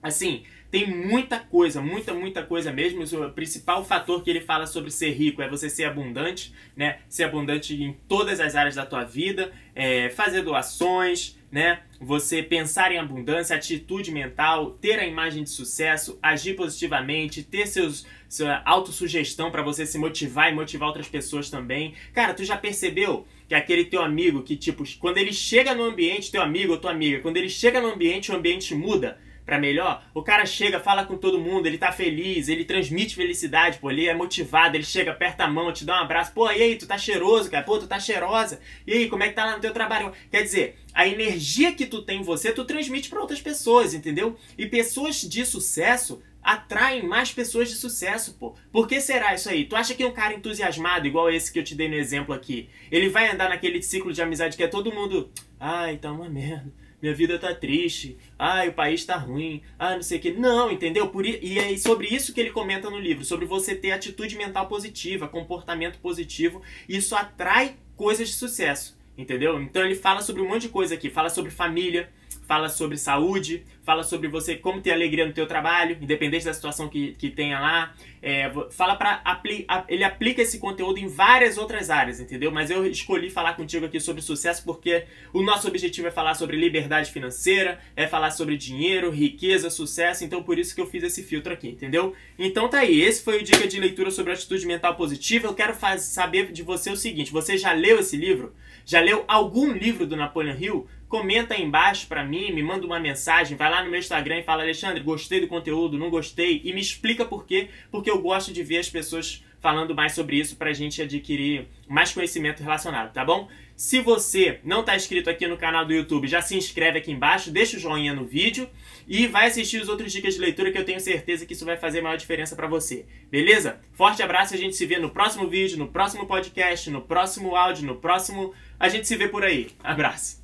Assim, 0.03 0.45
tem 0.75 0.91
muita 0.93 1.39
coisa, 1.39 1.81
muita, 1.81 2.13
muita 2.13 2.43
coisa 2.43 2.73
mesmo. 2.73 3.05
O 3.05 3.31
principal 3.31 3.85
fator 3.85 4.25
que 4.25 4.29
ele 4.29 4.41
fala 4.41 4.67
sobre 4.67 4.91
ser 4.91 5.13
rico 5.13 5.41
é 5.41 5.49
você 5.49 5.71
ser 5.71 5.85
abundante, 5.85 6.53
né? 6.77 6.99
Ser 7.09 7.23
abundante 7.23 7.81
em 7.81 7.93
todas 8.09 8.41
as 8.41 8.57
áreas 8.57 8.75
da 8.75 8.85
tua 8.85 9.05
vida, 9.05 9.53
é, 9.73 10.11
fazer 10.11 10.43
doações, 10.43 11.39
né? 11.49 11.83
Você 12.01 12.43
pensar 12.43 12.91
em 12.91 12.99
abundância, 12.99 13.55
atitude 13.55 14.11
mental, 14.11 14.73
ter 14.73 14.99
a 14.99 15.07
imagem 15.07 15.45
de 15.45 15.51
sucesso, 15.51 16.19
agir 16.21 16.57
positivamente, 16.57 17.45
ter 17.45 17.69
seus 17.69 18.05
sua 18.29 18.61
autossugestão 18.65 19.53
para 19.53 19.63
você 19.63 19.87
se 19.87 19.97
motivar 19.97 20.51
e 20.51 20.57
motivar 20.57 20.89
outras 20.89 21.07
pessoas 21.07 21.49
também. 21.49 21.95
Cara, 22.13 22.35
tu 22.35 22.45
já 22.45 22.57
percebeu 22.57 23.25
que 23.47 23.55
aquele 23.55 23.85
teu 23.85 24.03
amigo 24.03 24.43
que 24.43 24.57
tipo, 24.57 24.83
quando 24.99 25.19
ele 25.19 25.33
chega 25.33 25.73
no 25.73 25.85
ambiente, 25.85 26.33
teu 26.33 26.43
amigo 26.43 26.73
ou 26.73 26.81
tua 26.81 26.91
amiga, 26.91 27.21
quando 27.21 27.37
ele 27.37 27.49
chega 27.49 27.81
no 27.81 27.93
ambiente, 27.93 28.33
o 28.33 28.35
ambiente 28.35 28.75
muda? 28.75 29.23
Para 29.45 29.59
melhor, 29.59 30.03
o 30.15 30.23
cara 30.23 30.47
chega, 30.47 30.81
fala 30.81 31.05
com 31.05 31.17
todo 31.17 31.39
mundo, 31.39 31.67
ele 31.67 31.77
tá 31.77 31.93
feliz, 31.93 32.49
ele 32.49 32.65
transmite 32.65 33.15
felicidade, 33.15 33.79
pô, 33.79 33.91
ele 33.91 34.07
é 34.07 34.15
motivado, 34.15 34.77
ele 34.77 34.85
chega, 34.85 35.11
aperta 35.11 35.45
a 35.45 35.49
mão, 35.49 35.73
te 35.73 35.85
dá 35.85 36.01
um 36.01 36.05
abraço, 36.05 36.33
pô, 36.33 36.51
e 36.51 36.63
aí, 36.63 36.77
tu 36.77 36.87
tá 36.87 36.97
cheiroso, 36.97 37.51
cara, 37.51 37.65
pô, 37.65 37.79
tu 37.79 37.87
tá 37.87 38.01
cheirosa, 38.01 38.61
e 38.87 38.93
aí, 38.93 39.09
como 39.09 39.23
é 39.23 39.29
que 39.29 39.35
tá 39.35 39.45
lá 39.45 39.57
no 39.57 39.61
teu 39.61 39.73
trabalho? 39.73 40.13
Quer 40.31 40.43
dizer, 40.43 40.79
a 40.95 41.07
energia 41.07 41.75
que 41.75 41.87
tu 41.87 42.03
tem 42.03 42.21
em 42.21 42.25
você, 42.25 42.53
tu 42.53 42.65
transmite 42.65 43.11
para 43.11 43.21
outras 43.21 43.41
pessoas, 43.41 43.93
entendeu? 43.93 44.37
E 44.57 44.67
pessoas 44.67 45.21
de 45.21 45.45
sucesso 45.45 46.23
atraem 46.43 47.03
mais 47.03 47.33
pessoas 47.33 47.71
de 47.71 47.75
sucesso, 47.75 48.37
pô. 48.39 48.55
Por 48.71 48.87
que 48.87 49.01
será 49.01 49.35
isso 49.35 49.49
aí? 49.49 49.65
Tu 49.65 49.75
acha 49.75 49.95
que 49.95 50.05
um 50.05 50.13
cara 50.13 50.35
entusiasmado, 50.35 51.07
igual 51.07 51.31
esse 51.31 51.51
que 51.51 51.59
eu 51.59 51.65
te 51.65 51.75
dei 51.75 51.89
no 51.89 51.95
exemplo 51.95 52.35
aqui, 52.35 52.69
ele 52.91 53.09
vai 53.09 53.31
andar 53.31 53.49
naquele 53.49 53.83
ciclo 53.83 54.13
de 54.13 54.21
amizade 54.21 54.57
que 54.57 54.63
é 54.63 54.69
todo 54.69 54.93
mundo, 54.93 55.31
ai, 55.59 55.97
tá 55.97 56.13
uma 56.13 56.29
merda 56.29 56.84
minha 57.05 57.15
vida 57.15 57.39
tá 57.39 57.55
triste, 57.55 58.17
ah, 58.39 58.65
o 58.67 58.73
país 58.73 59.05
tá 59.05 59.15
ruim, 59.15 59.61
ah, 59.79 59.97
não 59.97 60.03
sei 60.03 60.17
o 60.17 60.21
que. 60.23 60.33
Não, 60.33 60.73
entendeu? 60.73 61.07
Por, 61.09 61.27
e 61.27 61.59
é 61.59 61.77
sobre 61.77 62.07
isso 62.07 62.33
que 62.33 62.41
ele 62.41 62.49
comenta 62.49 62.89
no 62.89 62.99
livro, 62.99 63.27
sobre 63.27 63.45
você 63.45 63.75
ter 63.75 63.93
atitude 63.93 64.37
mental 64.37 64.67
positiva, 64.69 65.29
comportamento 65.29 65.99
positivo. 65.99 66.63
Isso 66.89 67.15
atrai 67.15 67.77
coisas 67.95 68.29
de 68.29 68.35
sucesso, 68.35 68.99
entendeu? 69.19 69.61
Então 69.61 69.85
ele 69.85 69.95
fala 69.95 70.23
sobre 70.23 70.41
um 70.41 70.49
monte 70.49 70.63
de 70.63 70.69
coisa 70.71 70.95
aqui, 70.95 71.11
fala 71.11 71.29
sobre 71.29 71.51
família, 71.51 72.11
fala 72.47 72.69
sobre 72.69 72.97
saúde, 72.97 73.65
fala 73.83 74.03
sobre 74.03 74.29
você 74.29 74.57
como 74.57 74.81
ter 74.81 74.93
alegria 74.93 75.27
no 75.27 75.33
teu 75.33 75.47
trabalho, 75.47 75.97
independente 76.01 76.45
da 76.45 76.55
situação 76.55 76.89
que, 76.89 77.13
que 77.15 77.31
tenha 77.31 77.61
lá. 77.61 77.95
É, 78.23 78.51
fala 78.71 78.97
para 78.97 79.21
apli 79.25 79.67
ele 79.87 80.03
aplica 80.03 80.41
esse 80.41 80.59
conteúdo 80.59 80.99
em 80.99 81.07
várias 81.07 81.59
outras 81.59 81.91
áreas, 81.91 82.21
entendeu? 82.21 82.51
Mas 82.51 82.71
eu 82.71 82.87
escolhi 82.87 83.29
falar 83.29 83.55
contigo 83.55 83.85
aqui 83.85 84.01
sobre 84.01 84.23
sucesso 84.23 84.65
porque 84.65 85.05
o 85.33 85.43
nosso 85.43 85.69
objetivo 85.69 86.09
é 86.09 86.11
falar 86.11 86.35
sobre 86.35 86.57
liberdade 86.57 87.13
financeira, 87.13 87.79
é 87.95 88.07
falar 88.07 88.31
sobre 88.31 88.57
dinheiro, 88.57 89.11
riqueza, 89.11 89.69
sucesso, 89.69 90.25
então 90.25 90.43
por 90.43 90.59
isso 90.59 90.75
que 90.75 90.81
eu 90.81 90.87
fiz 90.87 91.03
esse 91.03 91.23
filtro 91.23 91.53
aqui, 91.53 91.69
entendeu? 91.69 92.15
Então 92.39 92.69
tá 92.69 92.79
aí, 92.79 93.03
esse 93.03 93.23
foi 93.23 93.41
o 93.41 93.45
dica 93.45 93.67
de 93.69 93.79
leitura 93.79 94.11
sobre 94.11 94.33
atitude 94.33 94.67
mental 94.67 94.95
positiva. 94.95 95.47
Eu 95.47 95.55
quero 95.55 95.75
saber 95.99 96.51
de 96.53 96.63
você 96.63 96.91
o 96.91 96.97
seguinte, 96.97 97.31
você 97.31 97.59
já 97.59 97.73
leu 97.73 97.99
esse 97.99 98.17
livro? 98.17 98.55
Já 98.87 99.01
leu 99.01 99.25
algum 99.27 99.73
livro 99.73 100.07
do 100.07 100.17
Napoleon 100.17 100.57
Hill? 100.59 100.89
Comenta 101.15 101.55
aí 101.55 101.63
embaixo 101.63 102.09
para 102.09 102.25
mim, 102.25 102.51
me 102.51 102.61
manda 102.61 102.85
uma 102.85 102.99
mensagem, 102.99 103.57
vai 103.57 103.71
lá 103.71 103.85
no 103.85 103.89
meu 103.89 104.01
Instagram 104.01 104.41
e 104.41 104.43
fala, 104.43 104.65
Alexandre, 104.65 105.01
gostei 105.01 105.41
do 105.41 105.47
conteúdo, 105.47 105.97
não 105.97 106.11
gostei, 106.11 106.61
e 106.65 106.73
me 106.73 106.81
explica 106.81 107.25
por 107.25 107.47
quê, 107.47 107.69
porque 107.89 108.11
eu 108.11 108.21
gosto 108.21 108.53
de 108.53 108.65
ver 108.65 108.79
as 108.79 108.91
pessoas 108.91 109.45
falando 109.61 109.95
mais 109.95 110.13
sobre 110.13 110.41
isso 110.41 110.57
para 110.57 110.71
a 110.71 110.73
gente 110.73 111.01
adquirir 111.01 111.69
mais 111.87 112.13
conhecimento 112.13 112.65
relacionado, 112.65 113.13
tá 113.13 113.25
bom? 113.25 113.49
Se 113.77 114.01
você 114.01 114.59
não 114.65 114.81
está 114.81 114.97
inscrito 114.97 115.31
aqui 115.31 115.47
no 115.47 115.57
canal 115.57 115.87
do 115.87 115.93
YouTube, 115.93 116.27
já 116.27 116.43
se 116.43 116.57
inscreve 116.57 116.99
aqui 116.99 117.13
embaixo, 117.13 117.49
deixa 117.49 117.77
o 117.77 117.81
joinha 117.81 118.13
no 118.13 118.25
vídeo 118.25 118.69
e 119.07 119.29
vai 119.29 119.47
assistir 119.47 119.81
os 119.81 119.89
outros 119.89 120.11
dicas 120.11 120.35
de 120.35 120.41
leitura 120.41 120.73
que 120.73 120.79
eu 120.79 120.85
tenho 120.85 120.99
certeza 120.99 121.47
que 121.47 121.53
isso 121.53 121.65
vai 121.65 121.77
fazer 121.77 122.01
maior 122.01 122.17
diferença 122.17 122.57
para 122.57 122.67
você. 122.67 123.07
Beleza? 123.31 123.79
Forte 123.93 124.21
abraço, 124.21 124.53
a 124.53 124.59
gente 124.59 124.75
se 124.75 124.85
vê 124.85 124.99
no 124.99 125.11
próximo 125.11 125.47
vídeo, 125.47 125.79
no 125.79 125.87
próximo 125.87 126.27
podcast, 126.27 126.91
no 126.91 127.03
próximo 127.03 127.55
áudio, 127.55 127.87
no 127.87 127.95
próximo... 127.95 128.53
A 128.81 128.89
gente 128.89 129.07
se 129.07 129.15
vê 129.15 129.29
por 129.29 129.45
aí. 129.45 129.71
Abraço. 129.81 130.44